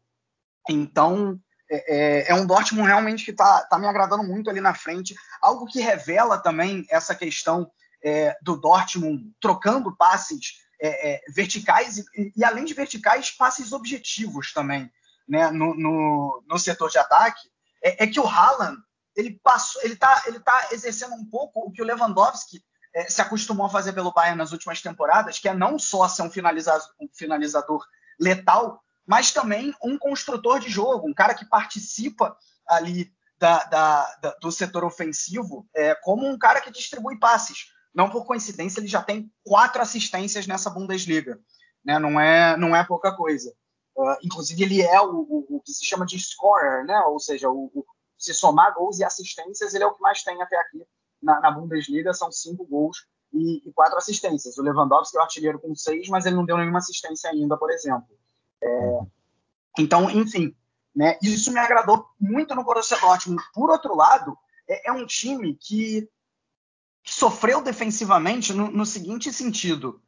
[0.70, 1.38] então
[1.70, 5.14] é, é, é, um Dortmund realmente que está tá me agradando muito ali na frente,
[5.42, 7.70] algo que revela também essa questão
[8.02, 14.90] é, do Dortmund trocando passes é, verticais e, e além de verticais, passes objetivos também
[15.28, 17.40] né, no, no, no, setor de ataque,
[17.82, 18.78] é, é, que o Haaland
[19.16, 22.62] ele passou, ele está ele tá exercendo um pouco o que o Lewandowski
[22.94, 26.22] é, se acostumou a fazer pelo Bayern nas últimas temporadas, que é não só ser
[26.22, 27.84] um finalizador, um finalizador
[28.20, 34.30] letal, mas também um construtor de jogo, um cara que participa ali da, da, da,
[34.40, 37.72] do setor ofensivo é, como um cara que distribui passes.
[37.94, 41.38] Não por coincidência, ele já tem quatro assistências nessa Bundesliga.
[41.84, 41.98] Né?
[41.98, 43.52] Não, é, não é pouca coisa.
[43.96, 47.00] Uh, inclusive, ele é o, o, o, que se chama de scorer, né?
[47.02, 47.84] ou seja, o, o,
[48.18, 50.84] se somar gols e assistências, ele é o que mais tem até aqui
[51.22, 54.58] na, na Bundesliga, são cinco gols e, e, quatro assistências.
[54.58, 57.70] O Lewandowski é o artilheiro com seis, mas ele não deu nenhuma assistência ainda, por
[57.70, 58.08] exemplo.
[58.62, 59.00] É,
[59.78, 60.54] então, enfim,
[60.94, 61.18] Né?
[61.20, 63.42] Isso me agradou muito no Borussia Dortmund.
[63.52, 64.36] Por outro lado,
[64.68, 66.08] é, é um time que
[67.04, 70.00] sofreu defensivamente no, no seguinte sentido.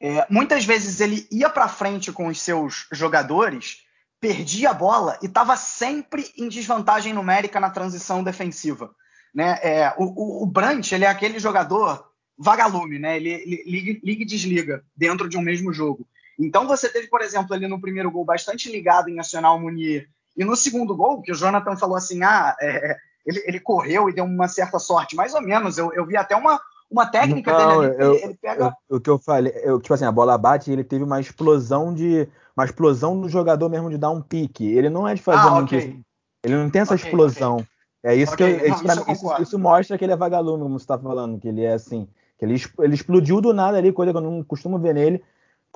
[0.00, 3.84] É, muitas vezes ele ia para frente com os seus jogadores,
[4.20, 8.94] perdia a bola e estava sempre em desvantagem numérica na transição defensiva.
[9.34, 9.58] Né?
[9.62, 13.16] É, o, o, Brandt ele é aquele jogador vagalume, né?
[13.16, 16.06] ele, ele liga, liga e desliga dentro de um mesmo jogo.
[16.38, 20.44] Então você teve, por exemplo, ali no primeiro gol bastante ligado em Nacional Munier e
[20.44, 24.24] no segundo gol, que o Jonathan falou assim, ah, é, ele, ele, correu e deu
[24.24, 25.78] uma certa sorte, mais ou menos.
[25.78, 28.02] Eu, eu vi até uma, uma técnica Não, dele ali.
[28.02, 28.76] Eu, ele pega...
[28.88, 31.20] eu, o que eu falei, eu, tipo assim, a bola bate e ele teve uma
[31.20, 32.28] explosão de.
[32.56, 34.64] Uma explosão do jogador mesmo de dar um pique.
[34.64, 36.00] Ele não é de fazer ah, okay.
[36.44, 37.56] Ele não tem essa okay, explosão.
[37.56, 37.66] Okay.
[38.04, 40.78] É isso que eu, Não, isso, isso, isso, isso, mostra que ele é vagalume, como
[40.78, 42.06] você está falando, que ele é assim.
[42.38, 45.22] Que ele, ele explodiu do nada ali, coisa que eu não costumo ver nele.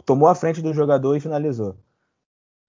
[0.04, 1.74] Tomou a frente do jogador e finalizou.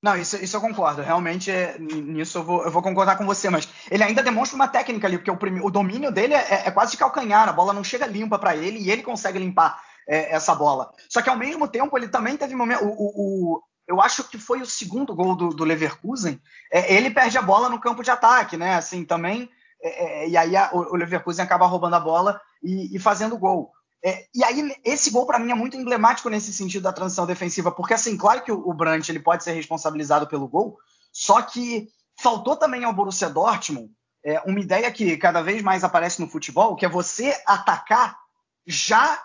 [0.01, 1.01] Não, isso, isso eu concordo.
[1.01, 4.67] Realmente, é, nisso eu vou, eu vou, concordar com você, mas ele ainda demonstra uma
[4.67, 7.83] técnica ali, porque o, o domínio dele é, é, quase de calcanhar, a bola não
[7.83, 10.91] chega limpa para ele e ele consegue limpar é, essa bola.
[11.09, 12.85] Só que ao mesmo tempo, ele também teve momento.
[12.85, 16.41] O, o, eu acho que foi o segundo gol do, do Leverkusen.
[16.71, 18.75] É, ele perde a bola no campo de ataque, né?
[18.75, 19.49] Assim, também.
[19.81, 23.71] É, é, e aí a, o Leverkusen acaba roubando a bola e, e fazendo gol.
[24.03, 27.71] É, e aí, esse gol, para mim, é muito emblemático nesse sentido da transição defensiva,
[27.71, 30.77] porque, assim, claro que o, o Brandt ele pode ser responsabilizado pelo gol,
[31.11, 33.91] só que faltou também ao Borussia Dortmund
[34.23, 38.17] é, uma ideia que cada vez mais aparece no futebol, que é você atacar
[38.65, 39.21] já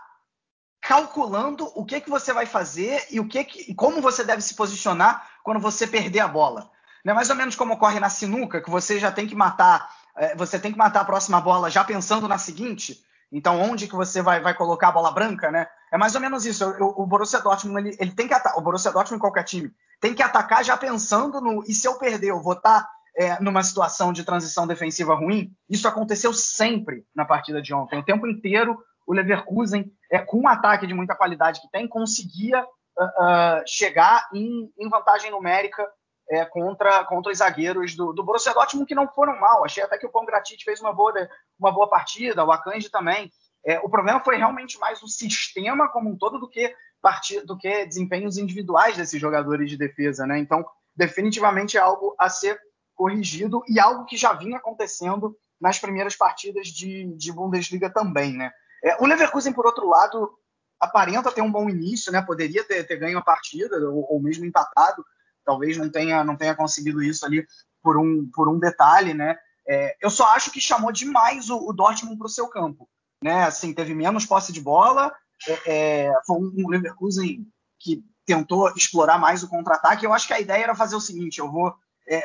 [0.81, 4.55] calculando o que, que você vai fazer e o que, que como você deve se
[4.55, 6.71] posicionar quando você perder a bola.
[7.05, 9.91] Não é mais ou menos como ocorre na sinuca, que você já tem que matar,
[10.17, 13.03] é, você tem que matar a próxima bola já pensando na seguinte.
[13.37, 15.67] Então, onde que você vai, vai colocar a bola branca, né?
[15.93, 16.63] É mais ou menos isso.
[16.63, 18.57] Eu, o Borussia Dortmund, ele, ele tem que atacar.
[18.57, 21.65] O Borussia Dortmund, qualquer time, tem que atacar já pensando no.
[21.65, 25.53] E se eu perder, eu vou estar tá, é, numa situação de transição defensiva ruim?
[25.69, 27.99] Isso aconteceu sempre na partida de ontem.
[27.99, 32.63] O tempo inteiro, o Leverkusen, é, com um ataque de muita qualidade que tem, conseguia
[32.63, 35.85] uh, uh, chegar em, em, vantagem numérica
[36.31, 39.65] é, contra, contra os zagueiros do, do Borussia Dortmund, que não foram mal.
[39.65, 41.13] Achei até que o Congratit fez uma boa,
[41.59, 43.31] uma boa partida, o Akanji também.
[43.67, 47.57] É, o problema foi realmente mais o sistema como um todo do que, partida, do
[47.57, 50.27] que desempenhos individuais desses jogadores de defesa.
[50.27, 50.39] Né?
[50.39, 52.59] Então, definitivamente é algo a ser
[52.95, 58.37] corrigido e algo que já vinha acontecendo nas primeiras partidas de, de Bundesliga também.
[58.37, 58.51] Né?
[58.83, 60.31] É, o Leverkusen, por outro lado,
[60.79, 62.21] aparenta ter um bom início, né?
[62.21, 65.05] poderia ter, ter ganho a partida ou, ou mesmo empatado,
[65.45, 67.47] talvez não tenha, não tenha conseguido isso ali
[67.83, 69.37] por um, por um detalhe, né?
[69.67, 72.89] É, eu só acho que chamou demais o, o Dortmund para o seu campo,
[73.23, 73.45] né?
[73.45, 75.15] Assim, teve menos posse de bola,
[75.47, 77.47] é, é, foi um Leverkusen
[77.79, 80.05] que tentou explorar mais o contra-ataque.
[80.05, 81.75] Eu acho que a ideia era fazer o seguinte: eu vou,
[82.09, 82.23] é,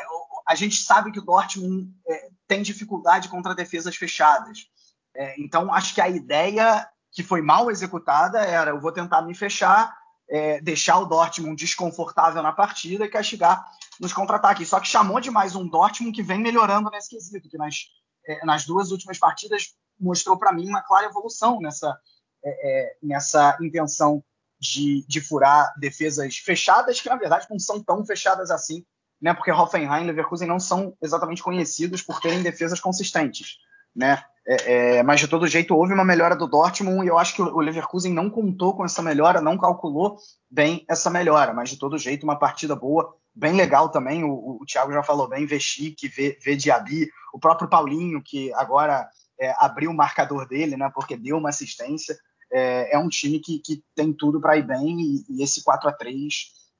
[0.47, 4.67] a gente sabe que o Dortmund é, tem dificuldade contra defesas fechadas,
[5.15, 9.33] é, então acho que a ideia que foi mal executada era eu vou tentar me
[9.33, 9.97] fechar
[10.29, 13.65] é, deixar o Dortmund desconfortável na partida e castigar
[13.99, 14.69] nos contra-ataques.
[14.69, 17.87] Só que chamou demais um Dortmund que vem melhorando nesse quesito, que nas,
[18.25, 21.97] é, nas duas últimas partidas mostrou para mim uma clara evolução nessa,
[22.43, 24.23] é, é, nessa intenção
[24.59, 28.85] de, de furar defesas fechadas, que na verdade não são tão fechadas assim,
[29.21, 29.33] né?
[29.33, 33.57] porque Hoffenheim e Leverkusen não são exatamente conhecidos por terem defesas consistentes.
[33.95, 34.23] Né?
[34.51, 37.41] É, é, mas de todo jeito houve uma melhora do Dortmund e eu acho que
[37.41, 40.17] o Leverkusen não contou com essa melhora, não calculou
[40.49, 44.23] bem essa melhora, mas de todo jeito uma partida boa, bem legal também.
[44.23, 49.07] O, o Thiago já falou bem, Vechique, vê Diaby, o próprio Paulinho que agora
[49.39, 50.89] é, abriu o marcador dele, né?
[50.95, 52.17] Porque deu uma assistência.
[52.51, 55.87] É, é um time que, que tem tudo para ir bem e, e, esse 4
[55.87, 56.33] a 3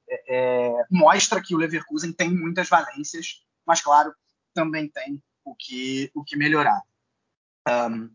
[0.08, 4.12] é, é, mostra que o Leverkusen tem muitas valências, mas claro
[4.52, 6.82] também tem o que o que melhorar.
[7.68, 8.10] Um,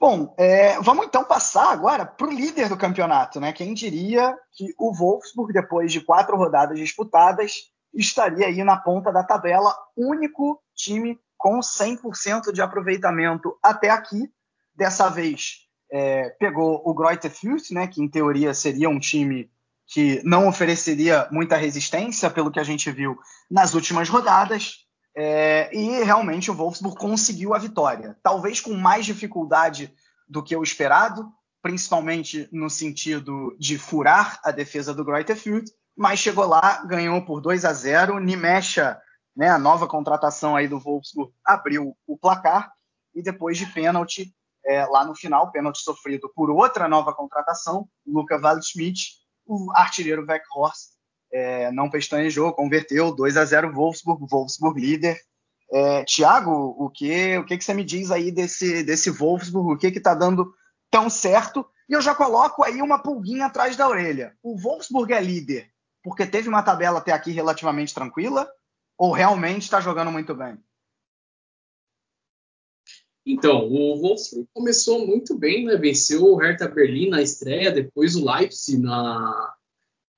[0.00, 3.52] bom, é, vamos então passar agora para o líder do campeonato, né?
[3.52, 9.22] Quem diria que o Wolfsburg, depois de quatro rodadas disputadas, estaria aí na ponta da
[9.22, 14.30] tabela, único time com 100% de aproveitamento até aqui.
[14.74, 17.86] Dessa vez é, pegou o Greuther Fürth, né?
[17.86, 19.50] Que em teoria seria um time
[19.86, 23.18] que não ofereceria muita resistência, pelo que a gente viu
[23.50, 24.86] nas últimas rodadas.
[25.20, 28.16] É, e realmente o Wolfsburg conseguiu a vitória.
[28.22, 29.92] Talvez com mais dificuldade
[30.28, 31.28] do que o esperado,
[31.60, 35.36] principalmente no sentido de furar a defesa do Greuther
[35.96, 38.20] mas chegou lá, ganhou por 2 a 0.
[38.20, 38.96] Nimecha,
[39.34, 42.72] né, a nova contratação aí do Wolfsburg, abriu o placar
[43.12, 44.32] e depois de pênalti,
[44.64, 50.97] é, lá no final, pênalti sofrido por outra nova contratação, Luca Waldschmidt, o artilheiro Weghorst
[51.32, 55.18] é, não pestanejou, converteu 2 a 0 Wolfsburg, Wolfsburg líder.
[55.70, 59.74] É, Tiago, o que, o que, que você me diz aí desse, desse Wolfsburg?
[59.74, 60.52] O que está dando
[60.90, 61.66] tão certo?
[61.88, 64.34] E eu já coloco aí uma pulguinha atrás da orelha.
[64.42, 65.70] O Wolfsburg é líder
[66.08, 68.50] porque teve uma tabela até aqui relativamente tranquila?
[68.96, 70.58] Ou realmente está jogando muito bem?
[73.24, 75.76] Então, o Wolfsburg começou muito bem, né?
[75.76, 79.54] Venceu o Hertha Berlim na estreia, depois o Leipzig na,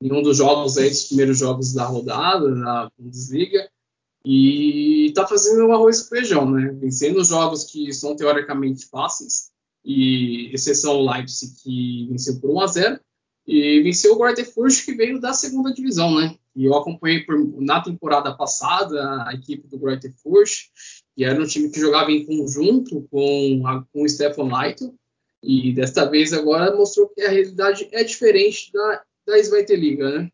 [0.01, 3.69] em um dos jogos aí, dos primeiros jogos da rodada, da Bundesliga.
[4.25, 6.71] E está fazendo um arroz com feijão, né?
[6.81, 9.51] Vencendo jogos que são teoricamente fáceis,
[9.85, 13.01] e exceção o Leipzig, que venceu por 1 a 0
[13.47, 16.37] e venceu o Guardefurch, que veio da segunda divisão, né?
[16.55, 20.71] E eu acompanhei por, na temporada passada a equipe do Guardefurch,
[21.17, 24.95] que era um time que jogava em conjunto com, a, com o Stefan Leito,
[25.43, 30.31] e desta vez agora mostrou que a realidade é diferente da, da Sveitliga, né?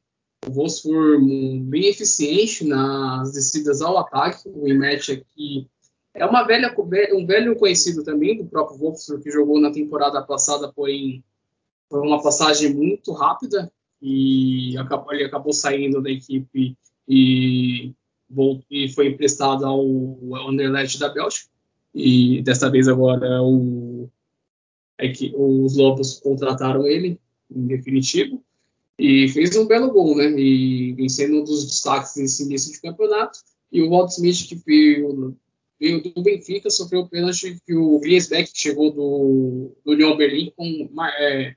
[0.47, 5.69] O Wolfsburg bem eficiente nas descidas ao ataque, o Imet aqui
[6.15, 6.75] é uma velha,
[7.13, 11.23] um velho conhecido também do próprio Wolfsburg, que jogou na temporada passada, porém
[11.91, 13.71] foi uma passagem muito rápida
[14.01, 16.77] e acabou, ele acabou saindo da equipe
[17.09, 17.93] e,
[18.71, 21.51] e foi emprestado ao Anderlecht da Bélgica.
[21.95, 24.09] E desta vez agora o,
[24.99, 27.19] é que os Lobos contrataram ele
[27.51, 28.43] em definitivo
[28.99, 30.31] e fez um belo gol, né?
[30.31, 33.39] E vencendo um dos destaques nesse início de campeonato.
[33.71, 35.37] E o Walt Smith, que veio,
[35.79, 40.53] veio do Benfica, sofreu o pênalti que o Griesbeck, que chegou do, do União Berlim,
[40.57, 40.89] com,
[41.19, 41.55] é,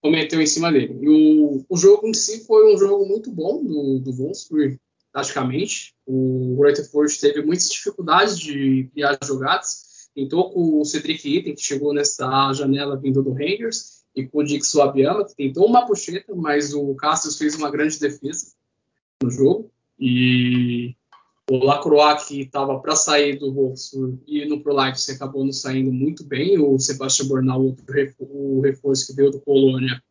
[0.00, 0.96] cometeu em cima dele.
[1.00, 4.78] E o, o jogo em si foi um jogo muito bom do, do Wolfsburg,
[5.12, 5.94] praticamente.
[6.06, 9.88] O Greuther Force teve muitas dificuldades de criar jogadas.
[10.14, 13.97] Tentou com o Cedric Itten, que chegou nessa janela vindo do Rangers,
[14.44, 18.52] Dix Suabiama, que tentou uma puxeta, mas o Cassius fez uma grande defesa
[19.22, 19.70] no jogo.
[19.98, 20.94] E
[21.50, 25.90] o Lacroix, que estava para sair do Wolfsburg e no Pro Leipzig, acabou não saindo
[25.90, 26.58] muito bem.
[26.58, 27.84] O Sebastian Bornal, outro
[28.18, 30.02] o reforço que veio do Colônia,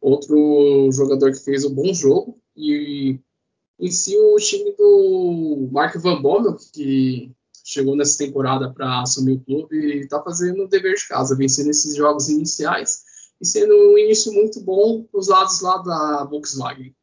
[0.00, 2.38] outro jogador que fez um bom jogo.
[2.56, 3.18] E
[3.78, 7.30] em si o time do Mark Van Bommel, que
[7.62, 11.96] chegou nessa temporada para assumir o clube está fazendo o dever de casa, vencendo esses
[11.96, 13.04] jogos iniciais
[13.40, 16.94] e sendo um início muito bom para os lados lá da Volkswagen.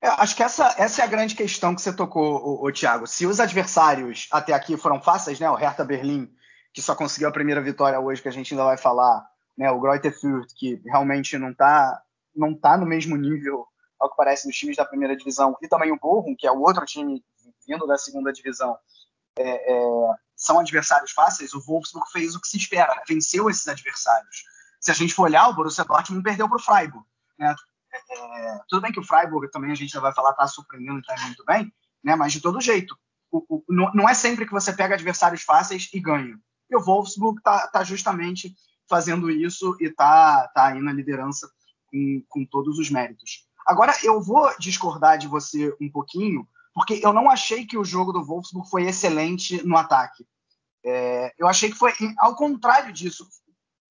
[0.00, 3.06] É, acho que essa, essa é a grande questão que você tocou, o, Thiago.
[3.06, 5.50] Se os adversários até aqui foram fáceis, né?
[5.50, 6.32] O Hertha Berlim,
[6.72, 9.70] que só conseguiu a primeira vitória hoje, que a gente ainda vai falar, né?
[9.72, 12.00] O Greuther Fürth, que realmente não está
[12.34, 13.66] não tá no mesmo nível,
[13.98, 16.60] ao que parece, dos times da primeira divisão, e também o Bochum, que é o
[16.60, 17.24] outro time
[17.66, 18.78] vindo da segunda divisão,
[19.36, 21.52] é, é, são adversários fáceis.
[21.52, 24.44] O Wolfsburg fez o que se espera, venceu esses adversários.
[24.80, 27.04] Se a gente for olhar, o Borussia Dortmund perdeu para o Freiburg.
[27.38, 27.54] Né?
[27.92, 31.00] É, tudo bem que o Freiburg também a gente já vai falar está surpreendendo e
[31.00, 31.72] está muito bem,
[32.02, 32.14] né?
[32.14, 32.96] Mas de todo jeito,
[33.30, 36.38] o, o, não, é sempre que você pega adversários fáceis e ganha.
[36.70, 38.54] E o Wolfsburg está tá justamente
[38.88, 41.50] fazendo isso e está tá aí na liderança
[41.86, 43.46] com, com todos os méritos.
[43.66, 48.12] Agora eu vou discordar de você um pouquinho, porque eu não achei que o jogo
[48.12, 50.26] do Wolfsburg foi excelente no ataque.
[50.84, 53.28] É, eu achei que foi ao contrário disso.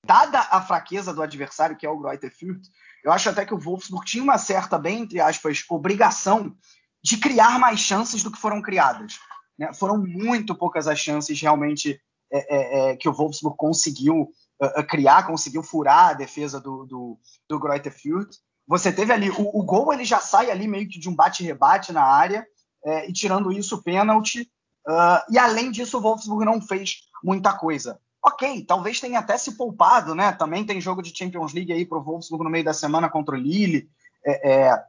[0.08, 2.64] Dada a fraqueza do adversário, que é o Greuther Fürth,
[3.03, 6.55] eu acho até que o Wolfsburg tinha uma certa, bem entre aspas, obrigação
[7.03, 9.20] de criar mais chances do que foram criadas.
[9.60, 9.74] Né?
[9.74, 11.99] Foram muito poucas as chances realmente
[12.32, 14.32] é, é, é que o Wolfsburg conseguiu
[14.62, 18.38] uh, criar, conseguiu furar a defesa do, do, do Greuther Fürth.
[18.66, 21.91] Você teve ali, o, o, gol ele já sai ali meio que de um bate-rebate
[21.91, 22.47] na área,
[22.86, 24.49] é, e tirando isso, pênalti.
[24.88, 29.54] Uh, e além disso, o Wolfsburg não fez muita coisa ok, talvez tenha até se
[29.54, 30.32] poupado, né?
[30.34, 33.36] Também tem jogo de Champions League aí para o Wolfsburg no meio da semana contra
[33.36, 33.90] o Lille.
[34.26, 34.86] É, é,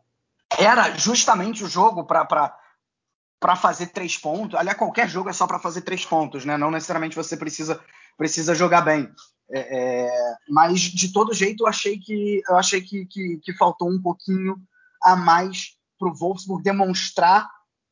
[0.59, 4.59] era justamente o jogo para fazer três pontos.
[4.59, 6.57] Aliás, qualquer jogo é só para fazer três pontos, né?
[6.57, 7.80] Não necessariamente você precisa,
[8.16, 9.09] precisa jogar bem.
[9.51, 13.89] É, é mas de todo jeito, eu achei que eu achei que, que, que faltou
[13.89, 14.57] um pouquinho
[15.03, 17.49] a mais para o Wolfsburg demonstrar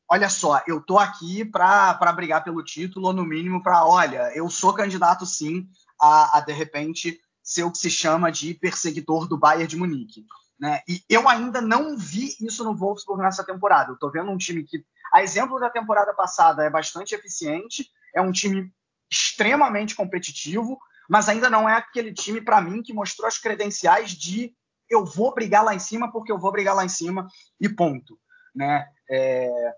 [0.09, 4.49] olha só, eu tô aqui para brigar pelo título, ou no mínimo para, olha, eu
[4.49, 5.67] sou candidato sim
[5.99, 10.25] a, a, de repente ser o que se chama de perseguidor do Bayern de Munique.
[10.59, 10.81] Né?
[10.87, 13.91] E eu ainda não vi isso no Wolfsburg nessa temporada.
[13.91, 14.83] Eu tô vendo um time que,
[15.13, 18.71] a exemplo da temporada passada, é bastante eficiente, é um time
[19.09, 20.77] extremamente competitivo,
[21.09, 24.53] mas ainda não é aquele time, para mim, que mostrou as credenciais de
[24.89, 27.27] eu vou brigar lá em cima porque eu vou brigar lá em cima
[27.59, 28.19] e ponto.
[28.55, 28.85] Né?
[29.09, 29.73] É,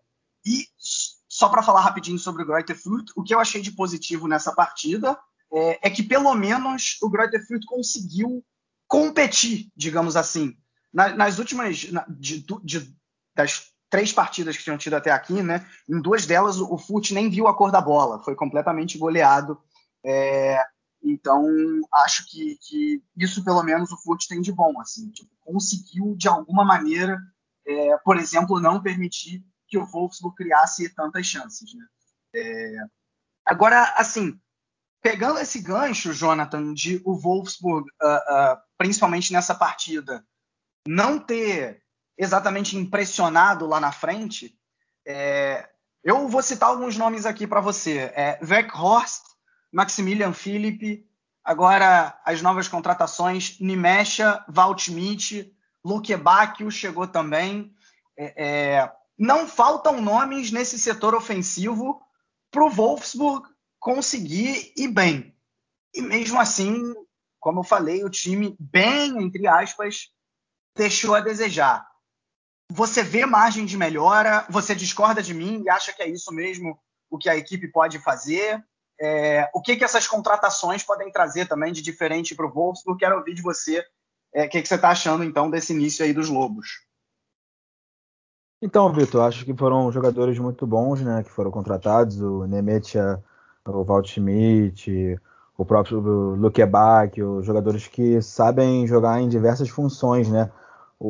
[0.46, 0.66] e
[1.40, 4.54] só para falar rapidinho sobre o Greuther Fürth, o que eu achei de positivo nessa
[4.54, 5.18] partida
[5.52, 8.44] é, é que pelo menos o Greuther Fürth conseguiu
[8.88, 10.58] competir, digamos assim.
[10.92, 12.94] Na, nas últimas, na, de, de,
[13.36, 15.66] das três partidas que tinham tido até aqui, né?
[15.88, 19.60] Em duas delas o Fute nem viu a cor da bola, foi completamente goleado.
[20.06, 20.62] É,
[21.04, 21.46] então
[21.94, 26.28] acho que, que, isso pelo menos o Fute tem de bom, assim, tipo, conseguiu de
[26.28, 27.18] alguma maneira,
[27.66, 31.86] é, por exemplo, não permitir que o Wolfsburg criasse tantas chances, né?
[32.36, 32.78] É,
[33.46, 34.40] agora, assim,
[35.02, 40.26] pegando esse gancho, Jonathan, de o Wolfsburg, uh, uh, principalmente nessa partida,
[40.88, 41.82] não ter
[42.18, 44.58] exatamente impressionado lá na frente,
[45.08, 45.70] é,
[46.04, 48.12] eu vou citar alguns nomes aqui para você.
[48.16, 49.24] É, Weghorst,
[49.72, 51.06] Maximilian Philipp,
[51.44, 55.54] agora as novas contratações, Nimesha, Waldschmidt,
[55.84, 57.74] Luke Bacchio chegou também.
[58.18, 62.02] É, é, não faltam nomes nesse setor ofensivo
[62.50, 63.46] para o Wolfsburg
[63.78, 65.36] conseguir ir bem.
[65.94, 66.94] E mesmo assim,
[67.40, 70.10] como eu falei, o time, bem, entre aspas,
[70.76, 71.86] deixou a desejar.
[72.72, 74.46] Você vê margem de melhora?
[74.50, 78.00] Você discorda de mim e acha que é isso mesmo o que a equipe pode
[78.00, 78.64] fazer?
[79.02, 83.00] É, o que, que essas contratações podem trazer também de diferente para o Wolfsburg?
[83.00, 83.84] Quero ouvir de você
[84.34, 86.89] é, o que, que você está achando então desse início aí dos Lobos.
[88.62, 93.24] Então, Vitor, acho que foram jogadores muito bons, né, que foram contratados, o Nemetia,
[93.66, 95.20] o Waldschmidt,
[95.58, 96.00] o próprio
[96.36, 100.52] Luke Bach, os jogadores que sabem jogar em diversas funções, né,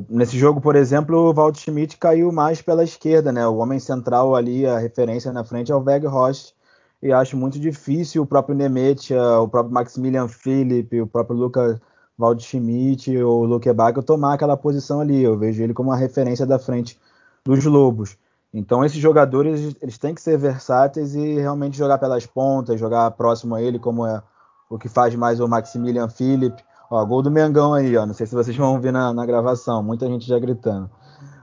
[0.08, 3.48] Nesse jogo, por exemplo, o Walt Schmidt caiu mais pela esquerda, né?
[3.48, 6.54] O homem central ali, a referência na frente é o Weghorst.
[7.02, 11.80] E acho muito difícil o próprio Nemetia, o próprio Maximilian Philipp, o próprio Lucas
[12.16, 15.24] Walt Schmidt ou o Bagel tomar aquela posição ali.
[15.24, 17.00] Eu vejo ele como uma referência da frente
[17.56, 18.18] dos Lobos.
[18.54, 23.56] Então esses jogadores eles têm que ser versáteis e realmente jogar pelas pontas, jogar próximo
[23.56, 24.22] a ele, como é
[24.70, 28.06] o que faz mais o Maximilian Philipp Ó, gol do Mengão aí, ó.
[28.06, 30.90] Não sei se vocês vão ouvir na, na gravação, muita gente já gritando.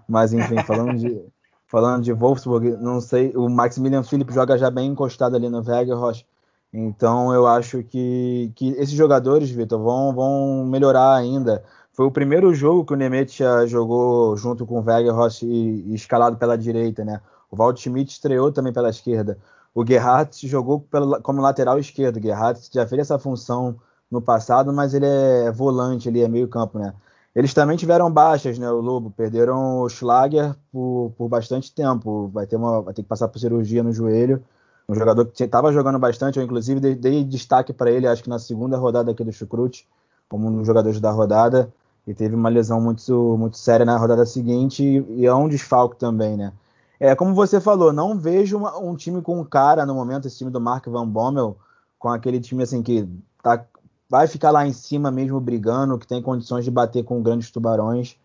[0.09, 1.25] Mas enfim, falando de,
[1.69, 6.25] falando de Wolfsburg, não sei, o Maximilian Philipp joga já bem encostado ali no Weghorst.
[6.73, 11.63] Então eu acho que, que esses jogadores, Vitor, vão, vão melhorar ainda.
[11.97, 16.37] Foi o primeiro jogo que o Nemetia jogou junto com o Weghorst e, e escalado
[16.37, 17.23] pela direita, né?
[17.51, 19.39] O Walt Schmidt estreou também pela esquerda.
[19.75, 20.87] O Gerhardt jogou
[21.23, 22.19] como lateral esquerdo.
[22.19, 23.77] O Gerhardt já fez essa função
[24.11, 26.93] no passado, mas ele é volante, ele é meio campo, né?
[27.35, 28.71] Eles também tiveram baixas, né?
[28.71, 32.29] O Lobo perderam o Schlager por, por bastante tempo.
[32.29, 34.45] Vai ter, uma, vai ter que passar por cirurgia no joelho.
[34.87, 38.29] Um jogador que estava jogando bastante, eu inclusive dei, dei destaque para ele, acho que
[38.29, 39.89] na segunda rodada aqui do Chucrute,
[40.29, 41.73] como um dos jogadores da rodada,
[42.07, 45.97] e teve uma lesão muito, muito séria na rodada seguinte, e, e é um desfalque
[45.97, 46.53] também, né?
[46.99, 50.51] É, como você falou, não vejo uma, um time com cara no momento, esse time
[50.51, 51.57] do Mark Van Bommel,
[51.99, 53.09] com aquele time assim que
[53.43, 53.65] tá
[54.09, 58.17] vai ficar lá em cima mesmo brigando, que tem condições de bater com grandes tubarões.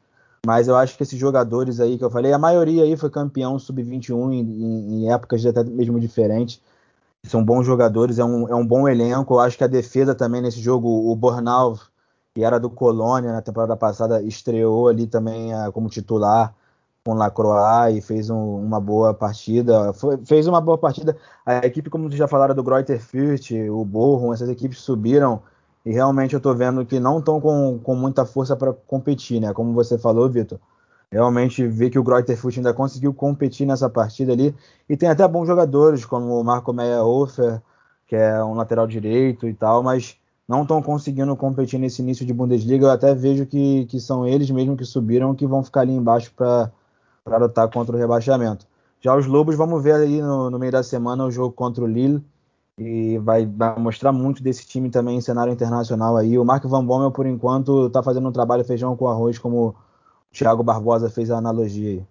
[0.45, 3.59] Mas eu acho que esses jogadores aí que eu falei, a maioria aí foi campeão
[3.59, 6.61] sub-21 em, em, épocas até mesmo diferentes.
[7.23, 9.35] São bons jogadores, é um, é um bom elenco.
[9.35, 11.79] Eu acho que a defesa também nesse jogo, o Bornal,
[12.33, 16.53] que era do Colônia na temporada passada, estreou ali também uh, como titular
[17.03, 19.93] com Lacroix e fez um, uma boa partida.
[19.93, 21.17] Foi, fez uma boa partida.
[21.45, 25.41] A equipe, como vocês já falaram, do Greuther Fürth, o Borrom, essas equipes subiram
[25.85, 29.51] e realmente eu estou vendo que não estão com, com muita força para competir, né?
[29.53, 30.59] Como você falou, Vitor.
[31.11, 34.55] Realmente ver que o Greuther Furt ainda conseguiu competir nessa partida ali.
[34.87, 37.61] E tem até bons jogadores, como o Marco Meyerhofer,
[38.07, 40.17] que é um lateral direito e tal, mas
[40.51, 42.85] não estão conseguindo competir nesse início de Bundesliga.
[42.85, 46.33] Eu até vejo que, que são eles mesmo que subiram que vão ficar ali embaixo
[46.35, 46.69] para
[47.37, 48.67] lutar contra o rebaixamento.
[48.99, 51.87] Já os Lobos, vamos ver aí no, no meio da semana o jogo contra o
[51.87, 52.21] Lille
[52.77, 56.37] e vai, vai, mostrar muito desse time também em cenário internacional aí.
[56.37, 59.75] O Mark Van Bommel, por enquanto, está fazendo um trabalho feijão com arroz, como o
[60.33, 62.05] Thiago Barbosa fez a analogia aí.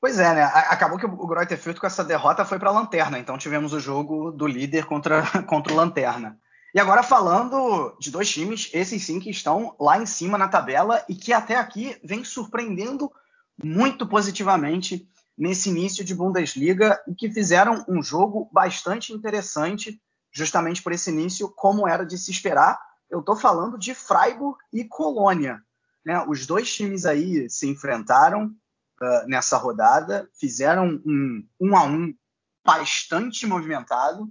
[0.00, 0.42] Pois é, né?
[0.42, 3.80] Acabou que o Greuther Fürth com essa derrota foi para a Lanterna, então tivemos o
[3.80, 6.38] jogo do líder contra, contra o Lanterna.
[6.74, 11.04] E agora falando de dois times, esses sim que estão lá em cima na tabela
[11.08, 13.12] e que até aqui vem surpreendendo
[13.62, 20.00] muito positivamente nesse início de Bundesliga e que fizeram um jogo bastante interessante,
[20.32, 22.80] justamente por esse início, como era de se esperar.
[23.10, 25.60] Eu estou falando de Freiburg e Colônia.
[26.06, 26.24] Né?
[26.26, 28.54] Os dois times aí se enfrentaram
[29.02, 32.14] uh, nessa rodada, fizeram um um a um
[32.64, 34.28] bastante movimentado,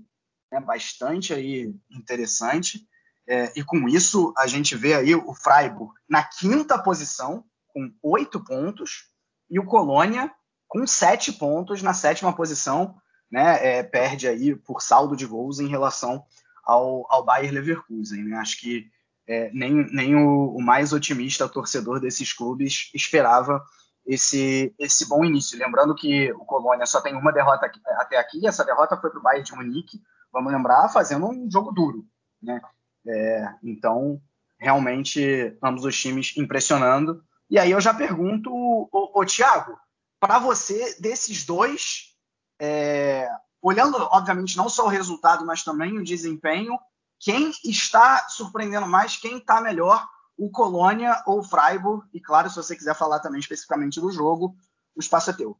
[0.51, 0.59] né?
[0.59, 2.87] bastante aí interessante.
[3.27, 8.43] É, e com isso a gente vê aí o Freiburg na quinta posição, com oito
[8.43, 9.09] pontos,
[9.49, 10.31] e o Colônia
[10.67, 12.95] com sete pontos na sétima posição,
[13.31, 16.23] né, é, perde aí por saldo de gols em relação
[16.63, 18.23] ao, ao Bayer Leverkusen.
[18.23, 18.37] Né?
[18.37, 18.87] Acho que
[19.27, 23.63] é, nem, nem o, o, mais otimista torcedor desses clubes esperava
[24.09, 25.57] esse, esse bom início.
[25.57, 29.19] Lembrando que o Colônia só tem uma derrota aqui, até aqui, essa derrota foi para
[29.19, 30.01] o Bayern de Munique,
[30.33, 32.03] vamos lembrar, fazendo um jogo duro.
[32.41, 32.59] Né?
[33.05, 34.19] É, então,
[34.57, 37.23] realmente, ambos os times impressionando.
[37.47, 39.77] E aí eu já pergunto, o, o Thiago,
[40.19, 42.15] para você, desses dois,
[42.59, 43.29] é,
[43.61, 46.79] olhando, obviamente, não só o resultado, mas também o desempenho,
[47.19, 50.03] quem está surpreendendo mais, quem está melhor,
[50.39, 52.07] o Colônia ou o Freiburg?
[52.13, 54.55] E claro, se você quiser falar também especificamente do jogo,
[54.95, 55.57] o espaço é teu.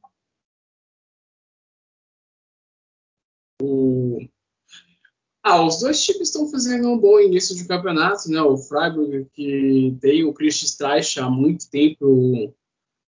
[5.44, 8.42] Ah, os dois times estão fazendo um bom início de campeonato, né?
[8.42, 12.54] O Freiburg, que tem o Christian Streich há muito tempo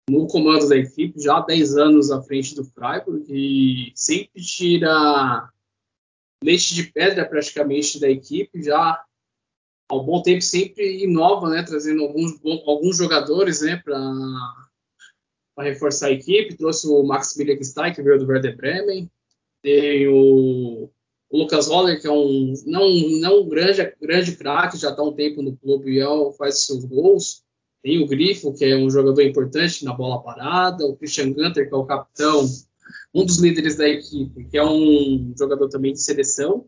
[0.08, 5.50] no comando da equipe, já há 10 anos à frente do Freiburg, e sempre tira
[6.44, 9.04] leite de pedra praticamente da equipe, já
[9.92, 16.58] um bom tempo sempre inova, né, trazendo alguns, alguns jogadores né, para reforçar a equipe.
[16.58, 19.10] Trouxe o Max Millenstein, que veio do Werder Bremen,
[19.62, 20.90] tem o,
[21.30, 22.88] o Lucas Holler, que é um não,
[23.20, 26.86] não um grande, grande craque, já está um tempo no clube e é faz seus
[26.86, 27.44] gols.
[27.84, 31.74] Tem o Grifo, que é um jogador importante na bola parada, o Christian Gunter, que
[31.74, 32.44] é o capitão,
[33.14, 36.66] um dos líderes da equipe, que é um jogador também de seleção,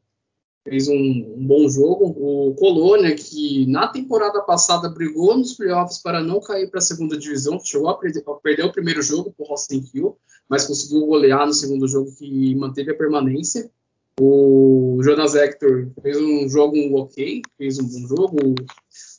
[0.68, 2.05] fez um, um, bom jogo.
[2.18, 7.18] O Colônia, que na temporada passada brigou nos playoffs para não cair para a segunda
[7.18, 10.18] divisão, chegou a perder, a perder o primeiro jogo por Austin Kill,
[10.49, 13.72] mas conseguiu golear no segundo jogo que manteve a permanência.
[14.20, 18.55] O Jonas Hector fez um jogo ok, fez um bom jogo.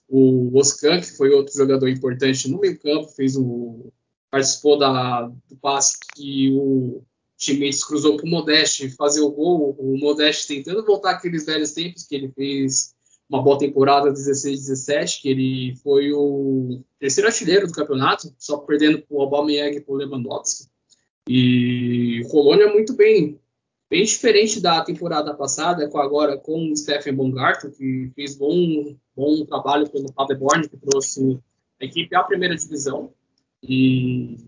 [0.09, 3.89] O Oscan, que foi outro jogador importante no meio campo, fez um,
[4.31, 7.03] participou da, do passe que o
[7.39, 9.75] time cruzou para o Modeste fazer o gol.
[9.79, 12.95] O Modeste tentando voltar aqueles velhos tempos que ele fez
[13.31, 19.17] uma boa temporada 16-17, que ele foi o terceiro artilheiro do campeonato, só perdendo para
[19.17, 20.67] o Aubameyang e para o Lewandowski.
[21.29, 23.39] E o Colônia muito bem,
[23.89, 29.45] bem diferente da temporada passada, com agora com o Stephen Bongarto, que fez bom, bom
[29.45, 31.39] trabalho pelo Paderborn, que trouxe
[31.81, 33.13] a equipe à primeira divisão.
[33.63, 34.39] E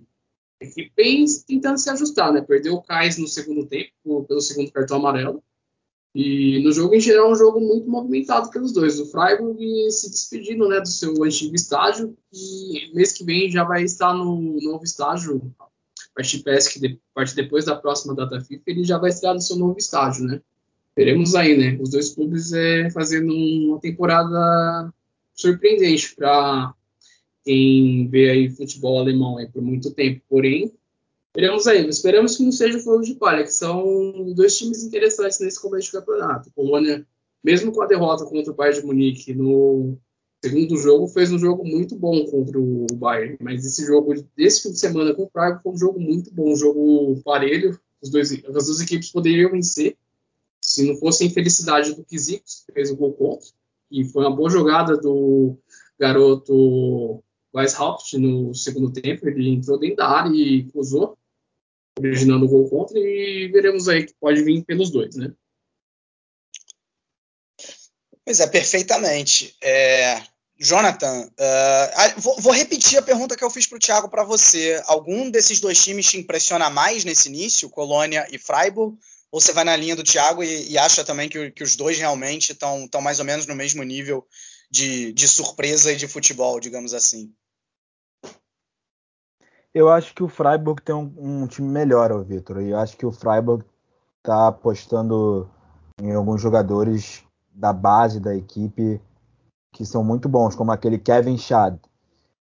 [0.61, 2.41] equipe bem tentando se ajustar, né?
[2.41, 5.43] Perdeu o Kais no segundo tempo, pelo segundo cartão amarelo.
[6.15, 8.99] E no jogo em geral, é um jogo muito movimentado pelos dois.
[8.99, 9.59] O Freiburg
[9.91, 14.59] se despedindo né, do seu antigo estágio, e mês que vem já vai estar no
[14.61, 15.41] novo estágio,
[16.15, 19.57] partir parece que parte depois da próxima data FIFA, ele já vai estar no seu
[19.57, 20.41] novo estágio, né?
[20.97, 21.79] Veremos aí, né?
[21.81, 24.93] Os dois clubes é, fazendo uma temporada
[25.35, 26.75] surpreendente para
[27.45, 30.21] quem vê aí futebol alemão aí por muito tempo.
[30.29, 30.73] Porém,
[31.35, 31.87] veremos aí.
[31.89, 35.87] Esperamos que não seja o fogo de palha, que são dois times interessantes nesse começo
[35.87, 36.51] de campeonato.
[36.53, 37.07] Polônia,
[37.43, 39.97] mesmo com a derrota contra o Bayern de Munique no
[40.43, 43.37] segundo jogo, fez um jogo muito bom contra o Bayern.
[43.41, 46.53] Mas esse jogo desse fim de semana com o Praga foi um jogo muito bom,
[46.53, 47.79] um jogo parelho.
[48.11, 49.97] Dois, as duas equipes poderiam vencer
[50.61, 53.49] se não fosse a infelicidade do Kizikos, que fez o gol contra,
[53.91, 55.57] e foi uma boa jogada do
[55.99, 57.23] garoto
[57.55, 59.29] Weishaupt no segundo tempo.
[59.29, 61.17] Ele entrou dentro da área e cruzou,
[61.99, 62.99] originando o gol contra.
[62.99, 65.33] E veremos aí que pode vir pelos dois, né?
[68.25, 69.57] Pois é, perfeitamente.
[69.63, 70.23] É,
[70.61, 74.81] Jonathan, uh, vou, vou, repetir a pergunta que eu fiz para o Thiago para você.
[74.85, 78.95] Algum desses dois times te impressiona mais nesse início, Colônia e Freiburg?
[79.33, 81.97] Ou você vai na linha do Thiago e, e acha também que, que, os dois
[81.97, 84.27] realmente estão mais ou menos no mesmo nível
[84.71, 87.33] de, de surpresa e de futebol, digamos assim?
[89.73, 92.61] Eu acho que o Freiburg tem um, um time melhor, Vitor.
[92.61, 93.65] E eu acho que o Freiburg
[94.19, 95.49] está apostando
[96.03, 99.01] em alguns jogadores da base da equipe
[99.73, 101.77] que são muito bons, como aquele Kevin Schad.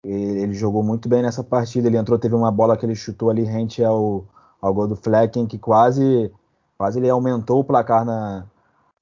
[0.04, 1.88] Ele, ele, jogou muito bem nessa partida.
[1.88, 4.26] Ele entrou, teve uma bola que ele chutou ali rente ao,
[4.62, 6.32] ao gol do Flecken, que quase,
[6.78, 8.46] quase ele aumentou o placar na,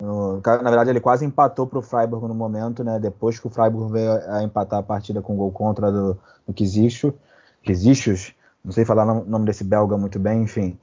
[0.01, 2.99] no, na verdade, ele quase empatou para o Freiburg no momento, né?
[2.99, 6.53] Depois que o Freiburg veio a empatar a partida com o gol contra do, do
[6.53, 7.13] Kisichus,
[7.63, 10.77] Kisichus, não sei falar o nome desse belga muito bem, enfim.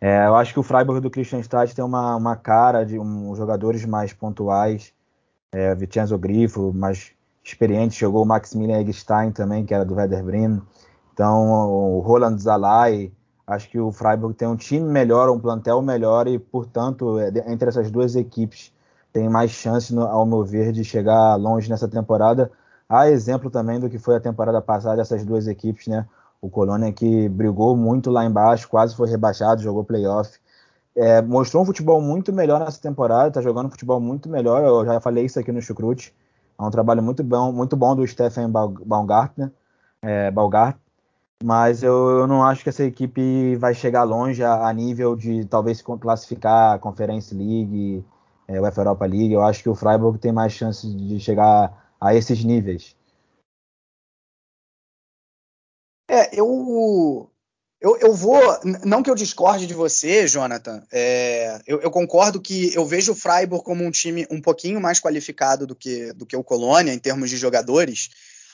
[0.00, 3.36] É, eu acho que o Freiburg do Christian Streit tem uma, uma cara de um,
[3.36, 4.92] jogadores mais pontuais.
[5.52, 7.12] É, Vincenzo Grifo, mais
[7.44, 10.62] experiente, jogou o Maximilian Eggstein também, que era do Werder Bremen.
[11.12, 13.12] Então, o Roland Zalai,
[13.46, 17.68] acho que o Freiburg tem um time melhor, um plantel melhor e, portanto, é, entre
[17.68, 18.72] essas duas equipes
[19.12, 22.50] tem mais chance, ao meu ver, de chegar longe nessa temporada.
[22.88, 26.06] Há exemplo também do que foi a temporada passada dessas duas equipes, né?
[26.42, 30.38] O Colônia que brigou muito lá embaixo, quase foi rebaixado, jogou playoff.
[30.94, 34.62] É, mostrou um futebol muito melhor nessa temporada, está jogando um futebol muito melhor.
[34.62, 36.14] Eu já falei isso aqui no Chucrute.
[36.58, 39.50] É um trabalho muito bom, muito bom do Stephen Baumgartner,
[40.02, 40.76] é, Baumgart,
[41.42, 45.44] mas eu, eu, não acho que essa equipe vai chegar longe a, a nível de
[45.46, 48.04] talvez classificar a Conference League,
[48.46, 49.32] é, UEFA Europa League.
[49.32, 52.96] Eu acho que o Freiburg tem mais chance de chegar a esses níveis.
[56.72, 57.32] Eu,
[57.82, 58.40] eu, eu vou.
[58.84, 60.82] Não que eu discorde de você, Jonathan.
[60.92, 65.00] É, eu, eu, concordo que eu vejo o Freiburg como um time um pouquinho mais
[65.00, 68.10] qualificado do que, do que o Colônia em termos de jogadores.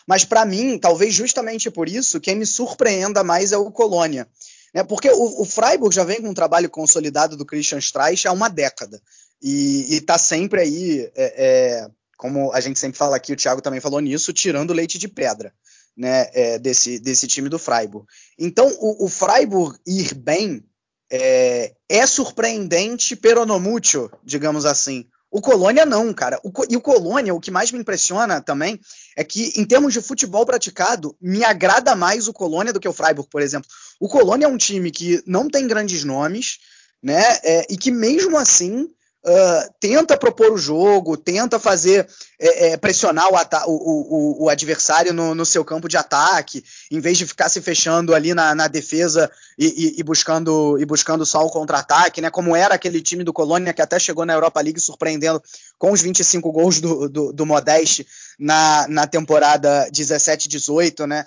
[0.06, 4.26] Mas para mim, talvez justamente por isso, quem me surpreenda mais é o Colônia.
[4.74, 4.82] Né?
[4.82, 8.48] Porque o, o Freiburg já vem com um trabalho consolidado do Christian Streich há uma
[8.48, 9.00] década.
[9.42, 13.80] E está sempre aí, é, é, como a gente sempre fala aqui, o Thiago também
[13.80, 15.52] falou nisso, tirando leite de pedra
[15.98, 18.06] né, é, desse, desse time do Freiburg.
[18.38, 20.64] Então, o, o Freiburg ir bem
[21.10, 25.04] é, é surpreendente, pero no mucho, digamos assim.
[25.30, 26.40] O Colônia não, cara.
[26.42, 28.80] O, e o Colônia, o que mais me impressiona também
[29.16, 32.92] é que, em termos de futebol praticado, me agrada mais o Colônia do que o
[32.92, 33.68] Freiburg, por exemplo.
[34.00, 36.58] O Colônia é um time que não tem grandes nomes,
[37.02, 37.22] né?
[37.42, 38.88] É, e que mesmo assim
[39.24, 42.08] uh, tenta propor o jogo, tenta fazer
[42.40, 47.00] é, é, pressionar o, o, o, o adversário no, no, seu campo de ataque, em
[47.00, 51.26] vez de ficar se fechando ali na, na defesa e, e, e, buscando, e buscando
[51.26, 52.30] só o contra-ataque, né?
[52.30, 55.42] Como era aquele time do Colônia que até chegou na Europa League surpreendendo
[55.78, 58.06] com os 25 gols do, do, do Modeste
[58.38, 61.26] na, na temporada 17-18, né?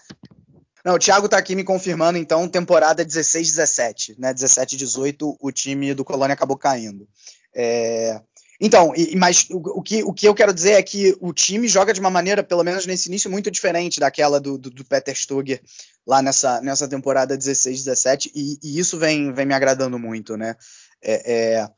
[0.84, 4.34] Não, o Thiago tá aqui me confirmando, então, temporada 16-17, né?
[4.34, 7.08] 17-18, o time do Colônia acabou caindo.
[7.54, 8.22] É,
[8.60, 11.68] então, e, mas o, o, que, o que eu quero dizer é que o time
[11.68, 15.18] joga de uma maneira, pelo menos nesse início, muito diferente daquela do, do, do Peter
[15.18, 15.60] Stuger
[16.06, 20.56] lá nessa, nessa temporada 16-17, e, e, isso vem, vem me agradando muito, né?
[21.02, 21.70] É, é,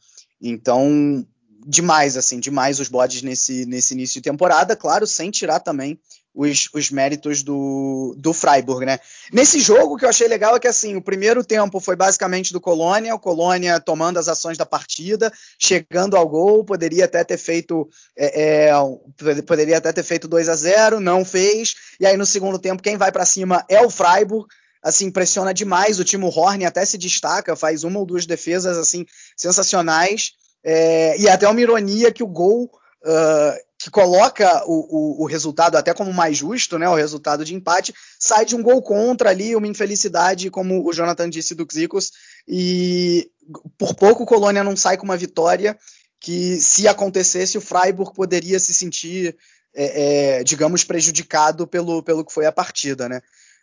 [0.42, 1.26] então,
[1.66, 5.98] demais, assim, demais os bodes nesse, nesse início de temporada, claro, sem tirar também
[6.34, 9.00] os, os méritos do, do Freiburg, né?
[9.32, 12.52] Nesse jogo, o que eu achei legal é que, assim, o primeiro tempo foi basicamente
[12.52, 17.38] do Colônia, o Colônia tomando as ações da partida, chegando ao gol, poderia até ter
[17.38, 22.26] feito é, é, poderia até ter feito 2 a 0 não fez, e aí no
[22.26, 24.48] segundo tempo quem vai para cima é o Freiburg,
[24.82, 29.06] assim, impressiona demais, o Timo Horn até se destaca, faz uma ou duas defesas, assim,
[29.38, 35.26] sensacionais, é, e até uma ironia que o gol uh, que coloca o, o, o,
[35.26, 39.30] resultado até como mais justo, né, o resultado de empate, sai de um gol contra
[39.30, 42.12] ali, uma infelicidade, como o Jonathan disse do Xicos,
[42.48, 43.30] e
[43.78, 45.78] por pouco o Colônia não sai com uma vitória
[46.18, 49.36] que, se acontecesse, o Freiburg poderia se sentir,
[49.76, 53.20] é, é, digamos, prejudicado pelo, pelo que foi a partida, né?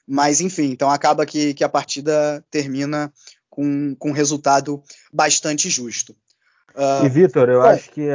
[0.06, 3.10] Mas, enfim, então acaba que, que a partida termina
[3.48, 6.14] com, com um resultado bastante justo.
[6.74, 8.06] Uh, e, Vitor, eu bom, acho que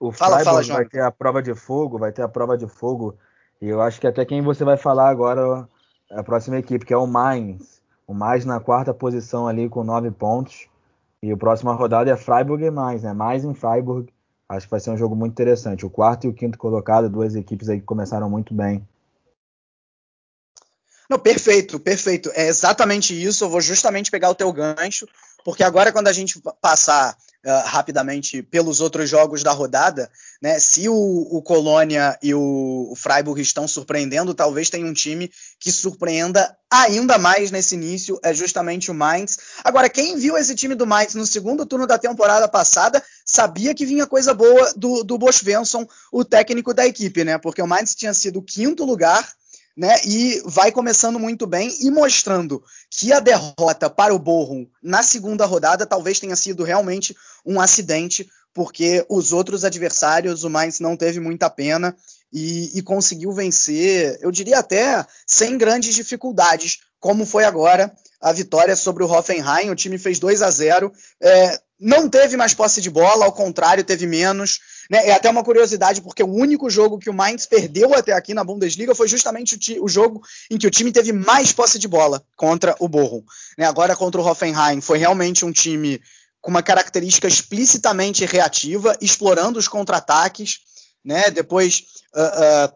[0.00, 2.66] o fala, Freiburg fala, vai ter a prova de fogo, vai ter a prova de
[2.66, 3.16] fogo.
[3.60, 5.68] E eu acho que até quem você vai falar agora
[6.10, 7.82] é a próxima equipe, que é o Mainz.
[8.06, 10.68] O Mainz na quarta posição ali com nove pontos.
[11.22, 13.12] E a próxima rodada é Freiburg e Mainz, né?
[13.12, 14.12] Mais em Freiburg.
[14.48, 15.84] Acho que vai ser um jogo muito interessante.
[15.84, 18.86] O quarto e o quinto colocado, duas equipes aí que começaram muito bem.
[21.10, 22.30] Não, perfeito, perfeito.
[22.34, 23.44] É exatamente isso.
[23.44, 25.06] Eu vou justamente pegar o teu gancho,
[25.44, 30.10] porque agora quando a gente passar uh, rapidamente pelos outros jogos da rodada,
[30.40, 30.58] né?
[30.58, 35.72] Se o, o Colônia e o, o, Freiburg estão surpreendendo, talvez tenha um time que
[35.72, 39.38] surpreenda ainda mais nesse início, é justamente o Mainz.
[39.64, 43.86] Agora, quem viu esse time do Mainz no segundo turno da temporada passada sabia que
[43.86, 47.38] vinha coisa boa do, do Bosch Svensson, o técnico da equipe, né?
[47.38, 49.37] Porque o Mainz tinha sido quinto lugar
[49.78, 49.96] né?
[50.04, 52.60] E vai começando muito bem e mostrando
[52.90, 57.16] que a derrota para o Bochum na segunda rodada talvez tenha sido realmente
[57.46, 61.96] um acidente, porque os outros adversários, o Mainz não teve muita pena
[62.32, 68.74] e, e conseguiu vencer, eu diria até sem grandes dificuldades, como foi agora a vitória
[68.74, 69.70] sobre o Hoffenheim.
[69.70, 70.92] O time fez 2 a 0.
[71.22, 74.58] É, não teve mais posse de bola, ao contrário, teve menos.
[74.88, 75.08] Né?
[75.08, 78.42] É até uma curiosidade, porque o único jogo que o Mainz perdeu até aqui na
[78.42, 82.24] Bundesliga foi justamente o, o jogo em que o time teve mais posse de bola
[82.36, 83.22] contra o Bochum.
[83.56, 83.66] Né?
[83.66, 86.00] Agora contra o Hoffenheim foi realmente um time
[86.40, 90.60] com uma característica explicitamente reativa, explorando os contra-ataques.
[91.04, 91.30] Né?
[91.30, 91.84] Depois,
[92.14, 92.72] uh, uh,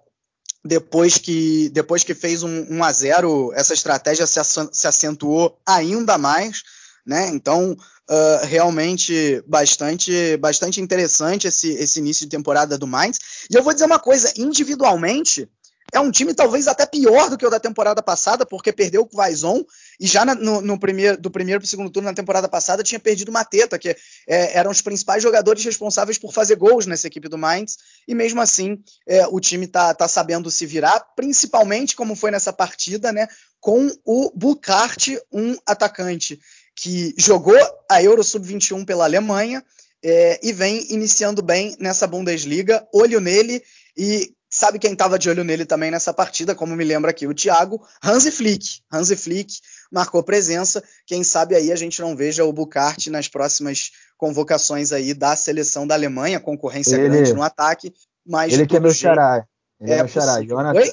[0.64, 4.38] depois, que, depois que fez um 1 a 0 essa estratégia se,
[4.72, 6.62] se acentuou ainda mais.
[7.04, 7.28] Né?
[7.28, 13.18] Então, uh, realmente bastante, bastante interessante esse, esse início de temporada do Mainz.
[13.50, 15.48] E eu vou dizer uma coisa, individualmente,
[15.92, 19.16] é um time talvez até pior do que o da temporada passada, porque perdeu o
[19.16, 19.62] Vaison
[20.00, 22.98] e já no, no primeiro, do primeiro para o segundo turno na temporada passada tinha
[22.98, 23.90] perdido o Mateta, que
[24.26, 27.76] é, eram os principais jogadores responsáveis por fazer gols nessa equipe do Mainz,
[28.08, 32.54] e mesmo assim é, o time tá, tá sabendo se virar, principalmente como foi nessa
[32.54, 33.28] partida, né,
[33.60, 36.40] com o Bukart, um atacante
[36.74, 37.58] que jogou
[37.90, 39.62] a Euro Sub-21 pela Alemanha
[40.02, 42.86] é, e vem iniciando bem nessa Bundesliga.
[42.92, 43.62] Olho nele
[43.96, 47.34] e sabe quem estava de olho nele também nessa partida, como me lembra aqui o
[47.34, 48.80] Thiago, Hansi Flick.
[48.92, 49.54] Hansi Flick
[49.90, 50.82] marcou presença.
[51.06, 55.86] Quem sabe aí a gente não veja o Bukart nas próximas convocações aí da seleção
[55.86, 57.94] da Alemanha, concorrência ele, grande no ataque.
[58.26, 59.46] Mas ele que é meu xará.
[59.80, 60.42] Ele é, é meu xará.
[60.42, 60.92] Jonathan,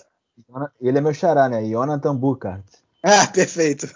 [0.82, 1.64] ele é meu xará, né?
[1.66, 2.64] Jonathan Bukart.
[3.04, 3.88] Ah, perfeito.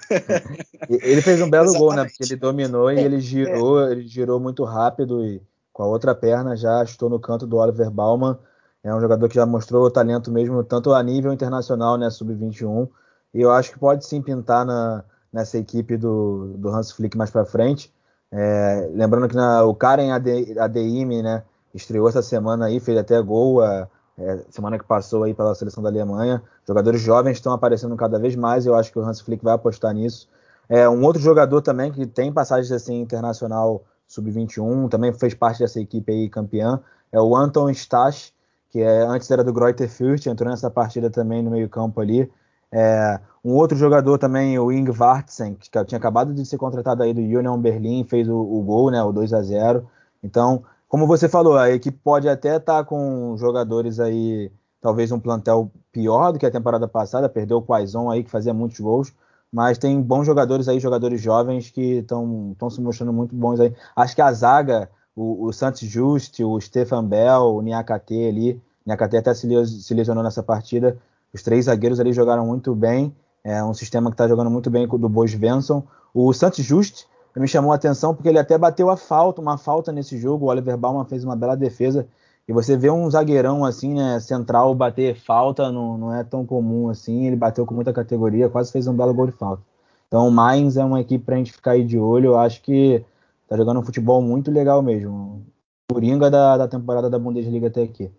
[0.90, 2.06] ele fez um belo gol, né?
[2.06, 5.42] Porque ele dominou e ele girou, ele girou muito rápido e
[5.72, 8.38] com a outra perna já estou no canto do Oliver Baumann.
[8.84, 12.90] É um jogador que já mostrou talento mesmo, tanto a nível internacional, né, sub-21,
[13.34, 17.32] e eu acho que pode sim pintar na, nessa equipe do, do Hans Flick mais
[17.32, 17.94] para frente.
[18.30, 21.44] É, lembrando que na, o Karen ADM, né,
[21.74, 23.62] estreou essa semana aí, fez até gol.
[23.62, 23.88] A,
[24.18, 26.42] é, semana que passou aí pela seleção da Alemanha.
[26.68, 29.94] Jogadores jovens estão aparecendo cada vez mais, eu acho que o Hans Flick vai apostar
[29.94, 30.28] nisso.
[30.70, 35.80] É, um outro jogador também que tem passagens assim internacional sub-21, também fez parte dessa
[35.80, 36.80] equipe aí campeã,
[37.12, 38.34] é o Anton Stach,
[38.70, 42.30] que é, antes era do Greuther Fürth, entrou nessa partida também no meio-campo ali.
[42.72, 47.14] É, um outro jogador também, o Ing Vartsen, que tinha acabado de ser contratado aí
[47.14, 49.88] do Union Berlin, fez o, o gol, né, o 2 a 0
[50.24, 50.64] Então,
[50.94, 55.72] como você falou, a equipe pode até estar tá com jogadores aí, talvez um plantel
[55.92, 59.12] pior do que a temporada passada, perdeu o Quaison aí, que fazia muitos gols,
[59.52, 63.74] mas tem bons jogadores aí, jogadores jovens que estão se mostrando muito bons aí.
[63.96, 69.18] Acho que a zaga, o, o Santos Just, o Stefan Bell, o Niakate ali, Niakate
[69.18, 69.48] até se,
[69.96, 70.96] lesionou nessa partida,
[71.34, 74.88] os três zagueiros ali jogaram muito bem, é um sistema que está jogando muito bem
[74.88, 75.88] do Bois Svensson.
[76.14, 77.08] O Santos Just
[77.42, 80.46] me chamou a atenção porque ele até bateu a falta, uma falta nesse jogo.
[80.46, 82.08] O Oliver Baumann fez uma bela defesa.
[82.48, 86.90] E você vê um zagueirão assim, né, central, bater falta não, não é tão comum
[86.90, 87.26] assim.
[87.26, 89.64] Ele bateu com muita categoria, quase fez um belo gol de falta.
[90.08, 92.28] Então o Mainz é uma equipe para a gente ficar aí de olho.
[92.28, 93.04] Eu acho que
[93.48, 95.44] tá jogando um futebol muito legal mesmo.
[95.92, 98.12] Coringa da, da temporada da Bundesliga até aqui.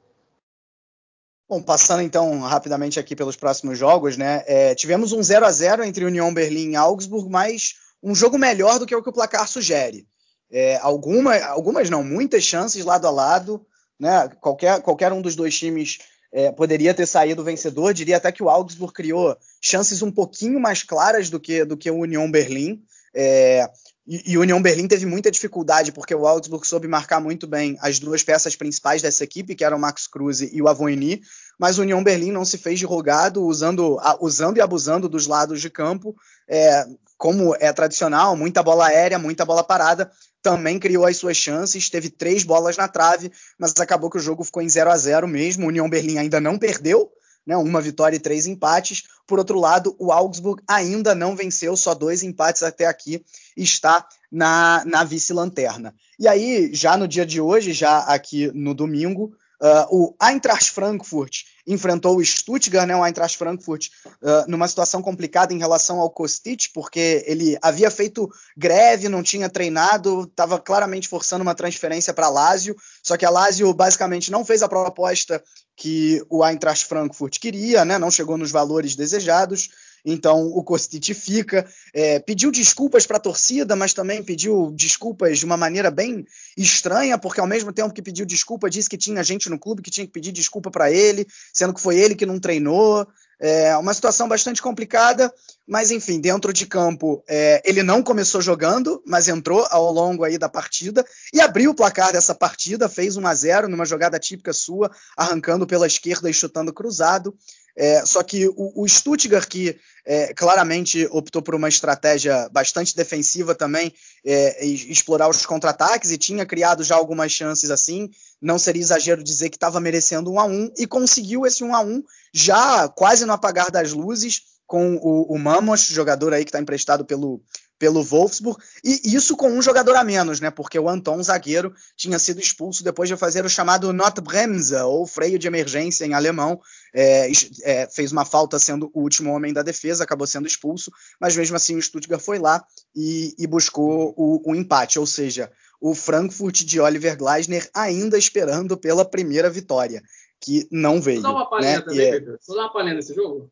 [1.49, 4.43] Bom, passando então rapidamente aqui pelos próximos jogos, né?
[4.47, 7.75] É, tivemos um 0 a 0 entre União Berlim e Augsburg, mas
[8.05, 10.07] um jogo melhor do que o que o placar sugere.
[10.53, 13.67] É, alguma, algumas não, muitas chances lado a lado.
[13.99, 14.29] Né?
[14.41, 15.99] Qualquer, qualquer um dos dois times
[16.31, 17.95] é, poderia ter saído vencedor.
[17.95, 21.91] Diria até que o Augsburg criou chances um pouquinho mais claras do que, do que
[21.91, 22.83] o União Berlim.
[23.15, 23.71] É,
[24.07, 27.99] e, o União Berlim teve muita dificuldade, porque o Augsburg soube marcar muito bem as
[27.99, 31.23] duas peças principais dessa equipe, que eram o Max Cruz e o Avoini,
[31.59, 35.61] mas o União Berlim não se fez de rogado, usando, usando e abusando dos lados
[35.61, 36.15] de campo,
[36.47, 36.85] é,
[37.25, 40.13] como é tradicional, muita bola aérea, muita bola parada,
[40.43, 44.45] também criou as suas chances, teve três bolas na trave, mas acabou que o jogo
[44.45, 45.65] ficou em 0 a 0 mesmo.
[45.65, 47.11] O União Berlim ainda não perdeu,
[47.47, 49.05] né, uma vitória e três empates.
[49.27, 53.25] Por outro lado, o Augsburg ainda não venceu, só dois empates até aqui,
[53.57, 55.95] está na, na vice-lanterna.
[56.19, 61.45] E aí, já no dia de hoje, já aqui no domingo, Uh, o Eintracht Frankfurt
[61.67, 66.71] enfrentou o Stuttgart, né, o Eintracht Frankfurt, uh, numa situação complicada em relação ao Kostic,
[66.75, 72.77] porque ele havia feito greve, não tinha treinado, estava claramente forçando uma transferência para Lazio,
[73.03, 75.43] só que a Lazio basicamente não fez a proposta
[75.77, 79.69] que o Eintracht Frankfurt queria, né, não chegou nos valores desejados,
[80.05, 81.67] então o Kostic fica.
[81.93, 86.27] É, pediu desculpas para a torcida, mas também pediu desculpas de uma maneira bem
[86.57, 89.91] estranha, porque ao mesmo tempo que pediu desculpa, disse que tinha gente no clube que
[89.91, 93.07] tinha que pedir desculpa para ele, sendo que foi ele que não treinou.
[93.41, 95.33] É uma situação bastante complicada,
[95.67, 100.39] mas enfim, dentro de campo é, ele não começou jogando, mas entrou ao longo aí
[100.39, 104.53] da partida e abriu o placar dessa partida, fez 1 a 0 numa jogada típica
[104.53, 107.37] sua, arrancando pela esquerda e chutando cruzado.
[107.77, 113.55] É, só que o, o Stuttgart, que é, claramente optou por uma estratégia bastante defensiva
[113.55, 113.93] também,
[114.25, 118.11] é, explorar os contra-ataques e tinha criado já algumas chances assim,
[118.41, 121.81] não seria exagero dizer que estava merecendo um a um e conseguiu esse um a
[121.81, 122.03] um
[122.33, 127.05] já quase no apagar das luzes com o, o Mamos, jogador aí que está emprestado
[127.05, 127.43] pelo,
[127.85, 130.51] pelo Wolfsburg, e isso com um jogador a menos, né?
[130.51, 135.39] Porque o Anton, zagueiro, tinha sido expulso depois de fazer o chamado Notbremse, ou freio
[135.39, 136.59] de emergência em alemão.
[136.95, 137.31] É,
[137.63, 141.57] é, fez uma falta sendo o último homem da defesa, acabou sendo expulso, mas mesmo
[141.57, 142.65] assim o Stuttgart foi lá
[142.97, 148.79] e, e buscou o, o empate, ou seja, o Frankfurt de Oliver Glasner ainda esperando
[148.79, 150.03] pela primeira vitória.
[150.41, 151.21] que não veio.
[151.21, 151.83] Dar uma palhinha né?
[151.83, 152.21] também, é...
[152.21, 153.51] Dar uma palhinha nesse jogo?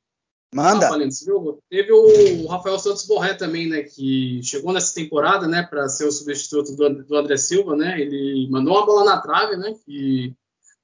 [0.55, 0.89] Manda.
[0.89, 1.63] Uma nesse jogo.
[1.71, 3.83] Teve o Rafael Santos Borré também, né?
[3.83, 5.63] Que chegou nessa temporada, né?
[5.63, 7.99] Para ser o substituto do, do André Silva, né?
[7.99, 9.75] Ele mandou uma bola na trave, né?
[9.87, 10.35] Que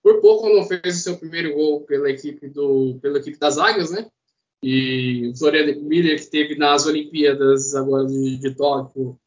[0.02, 3.90] por pouco não fez o seu primeiro gol pela equipe, do, pela equipe das Águias,
[3.90, 4.08] né?
[4.62, 9.18] E o Floriano Miller, que teve nas Olimpíadas agora de, de Tóquio,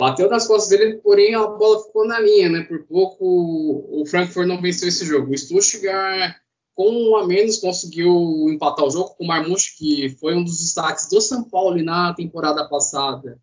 [0.00, 2.62] bateu nas costas dele, porém a bola ficou na linha, né?
[2.62, 3.24] Por pouco
[3.90, 5.30] o Frankfurt não venceu esse jogo.
[5.30, 6.36] O Stuttgart,
[6.78, 10.60] com um a menos, conseguiu empatar o jogo com o Marmouche, que foi um dos
[10.60, 13.36] destaques do São Paulo na temporada passada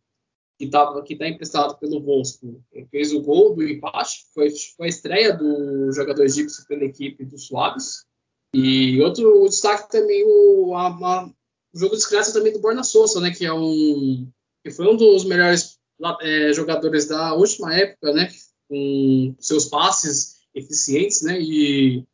[0.57, 2.61] que estava que está emprestado pelo Wolfsburg.
[2.71, 7.25] Ele fez o gol do empate, foi, foi a estreia do jogador egípcio pela equipe
[7.25, 8.05] dos Suaves.
[8.53, 13.31] E outro destaque também o, a, a, o jogo discreto também do Borna Souza, né,
[13.31, 14.31] que é um
[14.63, 15.77] que foi um dos melhores
[16.21, 18.29] é, jogadores da última época, né,
[18.69, 22.05] com seus passes eficientes, né, e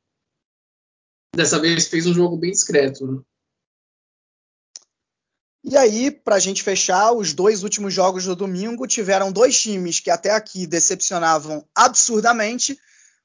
[1.35, 3.07] dessa vez fez um jogo bem discreto.
[3.07, 3.21] Né?
[5.63, 9.99] E aí, para a gente fechar, os dois últimos jogos do domingo tiveram dois times
[9.99, 12.77] que até aqui decepcionavam absurdamente,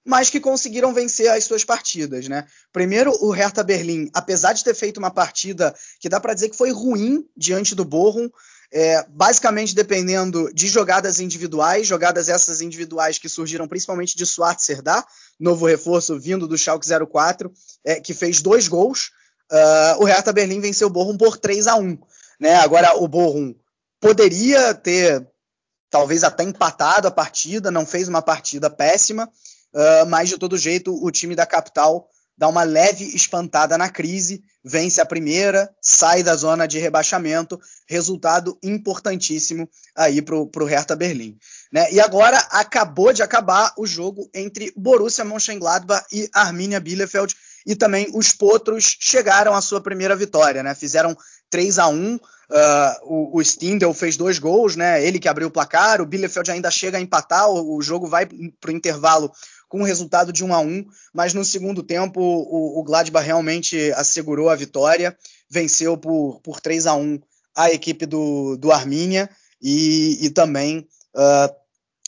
[0.04, 2.46] mas que conseguiram vencer as suas partidas, né?
[2.72, 6.56] Primeiro, o Hertha Berlim, apesar de ter feito uma partida que dá para dizer que
[6.56, 8.30] foi ruim diante do Bochum,
[8.72, 14.82] é, basicamente dependendo de jogadas individuais, jogadas essas individuais que surgiram principalmente de Schwarzer,
[15.38, 17.52] novo reforço vindo do Schalke 04,
[17.84, 19.10] é, que fez dois gols.
[19.50, 21.98] Uh, o Hertha Berlim venceu o Bochum por 3 a 1
[22.40, 22.56] né?
[22.56, 23.54] Agora o Bochum
[24.00, 25.26] poderia ter
[25.88, 29.30] talvez até empatado a partida, não fez uma partida péssima,
[29.72, 34.42] uh, mas de todo jeito o time da capital dá uma leve espantada na crise,
[34.64, 37.58] vence a primeira, sai da zona de rebaixamento,
[37.88, 41.38] resultado importantíssimo aí para o Hertha Berlim.
[41.72, 41.92] Né?
[41.92, 47.34] E agora acabou de acabar o jogo entre Borussia Mönchengladbach e Arminia Bielefeld,
[47.66, 50.72] e também os Potros chegaram à sua primeira vitória, né?
[50.72, 51.16] Fizeram
[51.50, 52.18] 3 a 1 uh,
[53.02, 55.04] o, o Stindl fez dois gols, né?
[55.04, 58.26] Ele que abriu o placar, o Bielefeld ainda chega a empatar, o, o jogo vai
[58.26, 59.32] para o intervalo
[59.68, 63.92] com o resultado de 1 a 1 mas no segundo tempo o, o Gladbach realmente
[63.92, 65.16] assegurou a vitória,
[65.50, 67.20] venceu por, por 3 a 1
[67.54, 69.28] a equipe do, do Arminia
[69.60, 71.54] e, e também uh,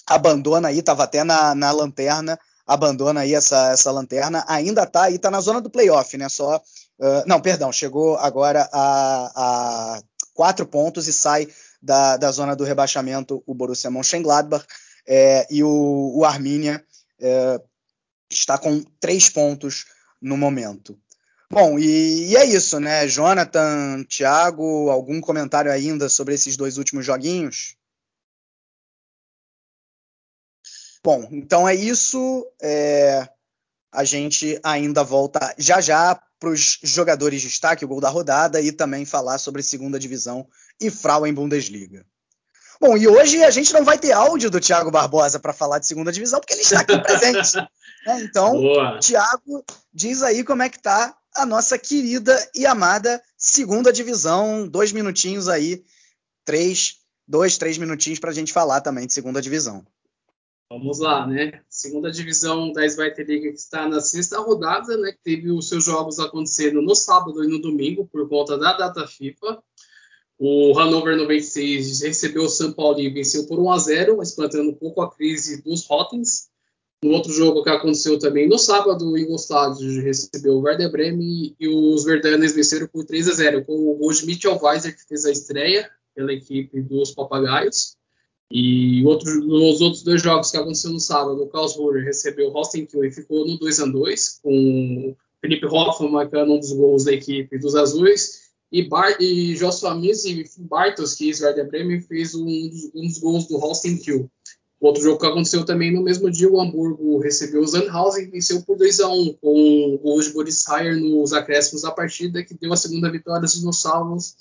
[0.06, 5.14] abandona aí, estava até na, na lanterna, abandona aí essa, essa lanterna, ainda está aí,
[5.14, 6.28] está na zona do playoff, né?
[6.28, 6.62] Só
[6.98, 10.02] Uh, não, perdão, chegou agora a, a,
[10.34, 11.46] quatro pontos e sai
[11.80, 14.66] da, da zona do rebaixamento o Borussia Mönchengladbach
[15.06, 16.84] é, e o, o Arminia
[17.20, 17.60] é,
[18.30, 19.86] está com três pontos
[20.20, 20.98] no momento.
[21.50, 23.08] Bom, e, e, é isso, né?
[23.08, 27.76] Jonathan, Thiago, algum comentário ainda sobre esses dois últimos joguinhos?
[31.02, 32.46] Bom, então é isso.
[32.60, 33.26] É,
[33.90, 38.60] a gente ainda volta já já para os jogadores de destaque, o gol da rodada,
[38.60, 40.46] e também falar sobre segunda divisão
[40.80, 42.06] e Frauen Bundesliga.
[42.80, 45.86] Bom, e hoje a gente não vai ter áudio do Thiago Barbosa para falar de
[45.86, 47.56] segunda divisão, porque ele está aqui presente.
[48.06, 48.22] Né?
[48.22, 49.00] Então, Boa.
[49.00, 54.68] Thiago, diz aí como é que tá a nossa querida e amada segunda divisão.
[54.68, 55.84] Dois minutinhos aí,
[56.44, 59.84] três, dois, três minutinhos para a gente falar também de segunda divisão.
[60.70, 61.60] Vamos lá, né?
[61.68, 65.12] Segunda divisão da Zweite Liga que está na sexta rodada, né?
[65.12, 69.06] Que teve os seus jogos acontecendo no sábado e no domingo por conta da data
[69.06, 69.62] FIFA.
[70.38, 74.74] O Hannover 96 recebeu o São Paulo e venceu por 1 a 0, espantando um
[74.74, 76.48] pouco a crise dos Rottens.
[77.02, 81.68] No outro jogo que aconteceu também no sábado, o Ingolstadt recebeu o Werder Bremen e
[81.68, 85.24] os Verdanes venceram por 3 a 0, com o gol de Mitchell Weiser, que fez
[85.24, 87.96] a estreia pela equipe dos Papagaios.
[88.50, 92.52] E outro, nos outros dois jogos que aconteceram no sábado, o Klaus Ruhr recebeu o
[92.52, 97.12] Rostenkiel e ficou no 2 a 2 com Felipe Hoffmann marcando um dos gols da
[97.12, 98.47] equipe dos azuis.
[98.70, 103.06] E, Bar e Joshua Mies e Bartos, que é Werder Bremen, fez um dos, um
[103.06, 104.30] dos gols do Rostenkiel.
[104.80, 108.62] Outro jogo que aconteceu também no mesmo dia, o Hamburgo recebeu o Sandhausen e venceu
[108.62, 112.54] por 2 a 1 com o gol de Boris Heyer nos acréscimos da partida, que
[112.54, 114.36] deu a segunda vitória dos dinossauros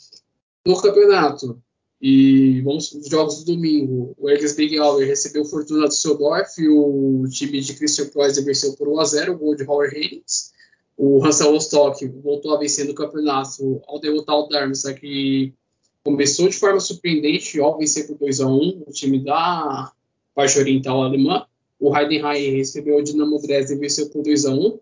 [0.63, 1.59] no campeonato.
[1.99, 4.13] E vamos os jogos do domingo.
[4.15, 8.88] O Erges Big Auer recebeu Fortuna do Seudorf o time de Christian Preuss venceu por
[8.88, 10.53] 1 a 0 o gol de Howard Haynes.
[10.98, 15.54] O Hansa Rostock voltou a vencer no campeonato ao derrotar o Darmstadt, que
[16.04, 19.91] começou de forma surpreendente ao vencer por 2 a 1 o time da
[20.34, 21.45] parte oriental alemã.
[21.80, 24.80] O Heidenheim recebeu o Dinamo Dresden e venceu por 2 a 1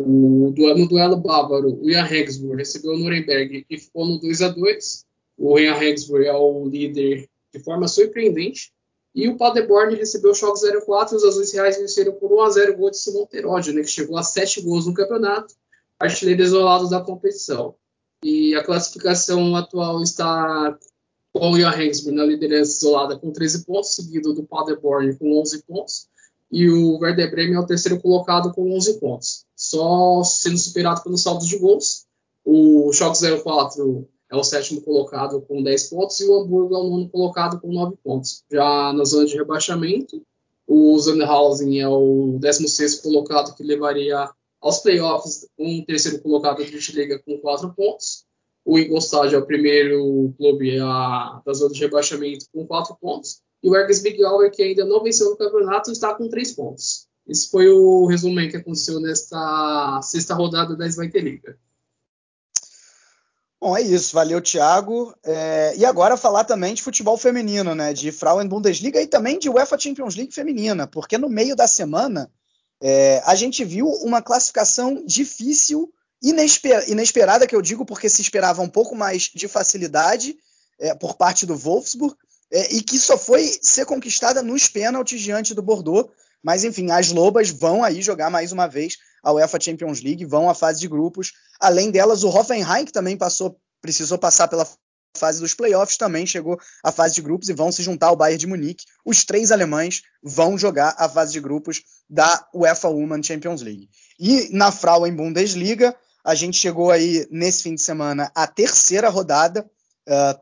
[0.00, 4.48] o, no duelo bávaro, o Jan Regensburg recebeu o Nuremberg e ficou no 2 a
[4.48, 5.06] 2
[5.36, 8.72] o Ryan Hagsbury é o líder de forma surpreendente.
[9.14, 12.90] E o Paderborn recebeu o Schalke 04 e os Azuis Reais venceram por 1x0 gol
[12.90, 15.54] de Simon Terodde, né, que chegou a 7 gols no campeonato,
[15.98, 17.74] artilheiro isolado da competição.
[18.24, 20.78] E a classificação atual está
[21.32, 26.08] com o Johannesburg na liderança isolada com 13 pontos, seguido do Paderborn com 11 pontos,
[26.50, 31.22] e o Werder Bremen é o terceiro colocado com 11 pontos, só sendo superado pelos
[31.22, 32.06] saldos de gols.
[32.44, 36.88] O Schalke 04 é o sétimo colocado com 10 pontos e o Hamburgo é o
[36.88, 38.42] nono colocado com 9 pontos.
[38.50, 40.22] Já na zona de rebaixamento,
[40.66, 47.18] o Sandhausen é o 16 colocado que levaria aos playoffs um terceiro colocado de Liga
[47.18, 48.24] com 4 pontos.
[48.64, 53.42] O Ingolstadt é o primeiro clube a, da zona de rebaixamento com 4 pontos.
[53.62, 57.06] E o Ergas Big Hour, que ainda não venceu no campeonato, está com 3 pontos.
[57.28, 61.58] Esse foi o resumo que aconteceu nesta sexta rodada da Svite Liga.
[63.62, 64.12] Bom, é isso.
[64.12, 65.14] Valeu, Thiago.
[65.22, 67.92] É, e agora falar também de futebol feminino, né?
[67.92, 72.28] De Frauen Bundesliga e também de UEFA Champions League feminina, porque no meio da semana
[72.82, 75.88] é, a gente viu uma classificação difícil,
[76.20, 80.36] inesper inesperada, que eu digo porque se esperava um pouco mais de facilidade
[80.80, 82.16] é, por parte do Wolfsburg,
[82.50, 86.10] é, e que só foi ser conquistada nos pênaltis diante do Bordeaux.
[86.42, 90.50] Mas enfim, as Lobas vão aí jogar mais uma vez a UEFA Champions League, vão
[90.50, 91.32] à fase de grupos.
[91.60, 94.66] Além delas, o Hoffenheim, que também passou, precisou passar pela
[95.16, 98.38] fase dos playoffs, também chegou à fase de grupos e vão se juntar ao Bayern
[98.38, 98.86] de Munique.
[99.04, 103.88] Os três alemães vão jogar a fase de grupos da UEFA Women Champions League.
[104.18, 105.94] E na Frauen Bundesliga,
[106.24, 109.68] a gente chegou aí nesse fim de semana à terceira rodada,
[110.08, 110.40] uh,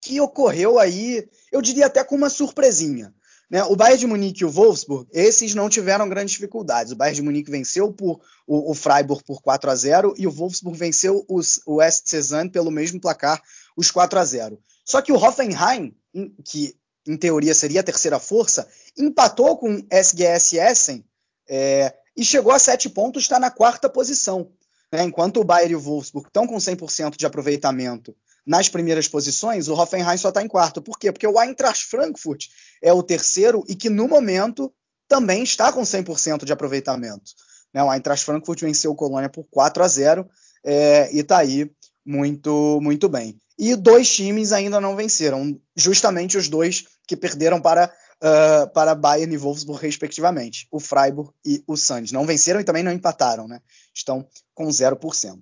[0.00, 3.14] que ocorreu aí, eu diria até com uma surpresinha.
[3.50, 3.64] Né?
[3.64, 6.92] O Bayern de Munique e o Wolfsburg, esses não tiveram grandes dificuldades.
[6.92, 10.30] O Bayern de Munique venceu por, o, o Freiburg por 4 a 0 e o
[10.30, 13.42] Wolfsburg venceu os, o West Cezanne pelo mesmo placar,
[13.76, 15.96] os 4 a 0 Só que o Hoffenheim,
[16.44, 16.76] que
[17.06, 21.04] em teoria seria a terceira força, empatou com SGS Essen
[21.48, 24.52] é, e chegou a 7 pontos, está na quarta posição.
[24.92, 25.02] Né?
[25.02, 28.14] Enquanto o Bayern e o Wolfsburg estão com 100% de aproveitamento
[28.50, 30.82] nas primeiras posições, o Hoffenheim só está em quarto.
[30.82, 31.12] Por quê?
[31.12, 32.46] Porque o Eintracht Frankfurt
[32.82, 34.74] é o terceiro e que no momento
[35.06, 37.30] também está com 100% de aproveitamento.
[37.72, 37.80] Né?
[37.80, 40.28] O Eintracht Frankfurt venceu o Colônia por 4 a 0
[40.64, 41.70] é, e está aí
[42.04, 43.38] muito, muito bem.
[43.56, 49.32] E dois times ainda não venceram, justamente os dois que perderam para, uh, para Bayern
[49.32, 52.10] e Wolfsburg, respectivamente, o Freiburg e o Sands.
[52.10, 53.60] Não venceram e também não empataram, né?
[53.94, 55.38] estão com 0%.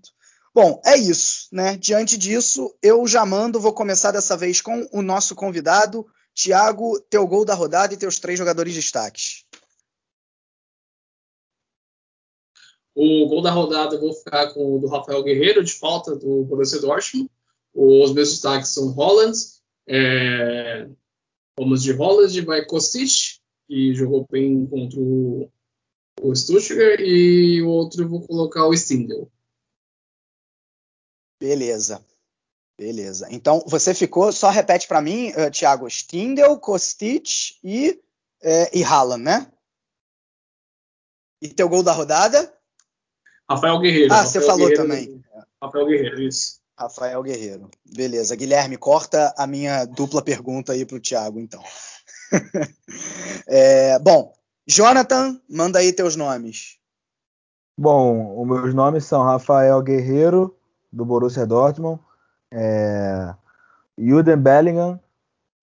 [0.55, 1.77] Bom, é isso, né?
[1.77, 7.27] Diante disso, eu já mando, vou começar dessa vez com o nosso convidado, Tiago, teu
[7.27, 9.45] gol da rodada e teus três jogadores de destaques.
[12.95, 16.45] O gol da rodada eu vou ficar com o do Rafael Guerreiro, de falta do
[16.45, 17.31] Borussia Dortmund.
[17.73, 19.39] Os meus destaques são Holland,
[19.87, 20.89] é,
[21.57, 23.39] vamos de Holland, vai Kostic,
[23.69, 25.49] que jogou bem contra o,
[26.21, 29.31] o Stuttgart, e o outro eu vou colocar o Stindl.
[31.41, 32.05] Beleza.
[32.79, 33.27] Beleza.
[33.31, 38.01] Então, você ficou, só repete para mim, uh, Thiago, Stindel, Kostic e,
[38.43, 39.53] uh, e Haaland, né?
[41.43, 42.53] E teu gol da rodada?
[43.51, 44.13] Rafael Guerreiro.
[44.13, 45.25] Ah, Rafael você falou Guerreiro, também.
[45.63, 46.61] Rafael Guerreiro, isso.
[46.79, 47.71] Rafael Guerreiro.
[47.85, 48.37] Beleza.
[48.37, 51.63] Guilherme, corta a minha dupla pergunta aí pro Thiago, então.
[53.49, 54.33] é, bom,
[54.67, 56.79] Jonathan, manda aí teus nomes.
[57.77, 60.58] Bom, os meus nomes são Rafael Guerreiro,
[60.93, 62.01] do Borussia Dortmund,
[62.51, 63.35] é,
[63.97, 65.01] Juden Bellingham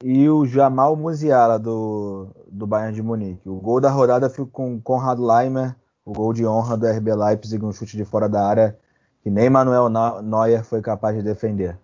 [0.03, 3.49] e o Jamal Musiala do, do Bayern de Munique.
[3.49, 7.63] O gol da rodada foi com Konrad Leimer, o gol de honra do RB Leipzig,
[7.63, 8.77] um chute de fora da área
[9.25, 9.89] que nem Manuel
[10.21, 11.75] Neuer foi capaz de defender.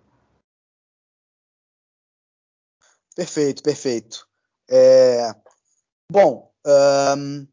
[3.16, 4.28] Perfeito, perfeito.
[4.70, 5.34] É,
[6.08, 6.52] bom,
[7.18, 7.46] um,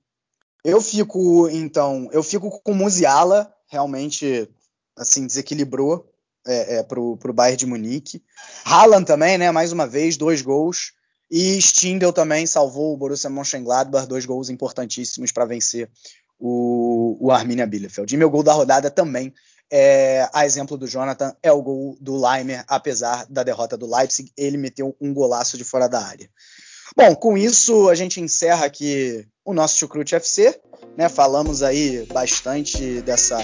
[0.64, 4.48] eu fico então, eu fico com Musiala, realmente
[5.00, 6.06] assim, desequilibrou
[6.46, 8.24] é, é, para o Bayern de Munique.
[8.66, 9.50] Haaland também, né?
[9.52, 10.94] Mais uma vez, dois gols.
[11.32, 15.90] E Stindl também salvou o Borussia Mönchengladbach, dois gols importantíssimos para vencer
[16.40, 18.14] o, o Arminia Bielefeld.
[18.14, 19.34] E meu gol da rodada também,
[19.72, 24.32] é, a exemplo do Jonathan, é o gol do Leimer, apesar da derrota do Leipzig,
[24.36, 26.30] ele meteu um golaço de fora da área.
[26.98, 30.60] Bom, com isso a gente encerra aqui o nosso Chucrute FC,
[30.98, 31.08] né?
[31.08, 33.38] Falamos aí bastante dessa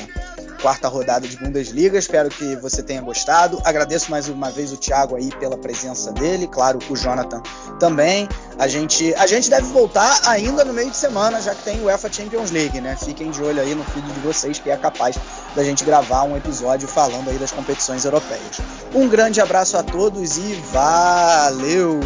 [0.65, 1.95] quarta rodada de Bundesliga.
[1.95, 3.61] Espero que você tenha gostado.
[3.63, 7.39] Agradeço mais uma vez o Thiago aí pela presença dele, claro, o Jonathan
[7.79, 8.27] também.
[8.57, 11.85] A gente, a gente deve voltar ainda no meio de semana, já que tem o
[11.85, 12.97] UEFA Champions League, né?
[12.99, 15.15] Fiquem de olho aí no feed de vocês que é capaz
[15.55, 18.57] da gente gravar um episódio falando aí das competições europeias.
[18.91, 21.99] Um grande abraço a todos e valeu!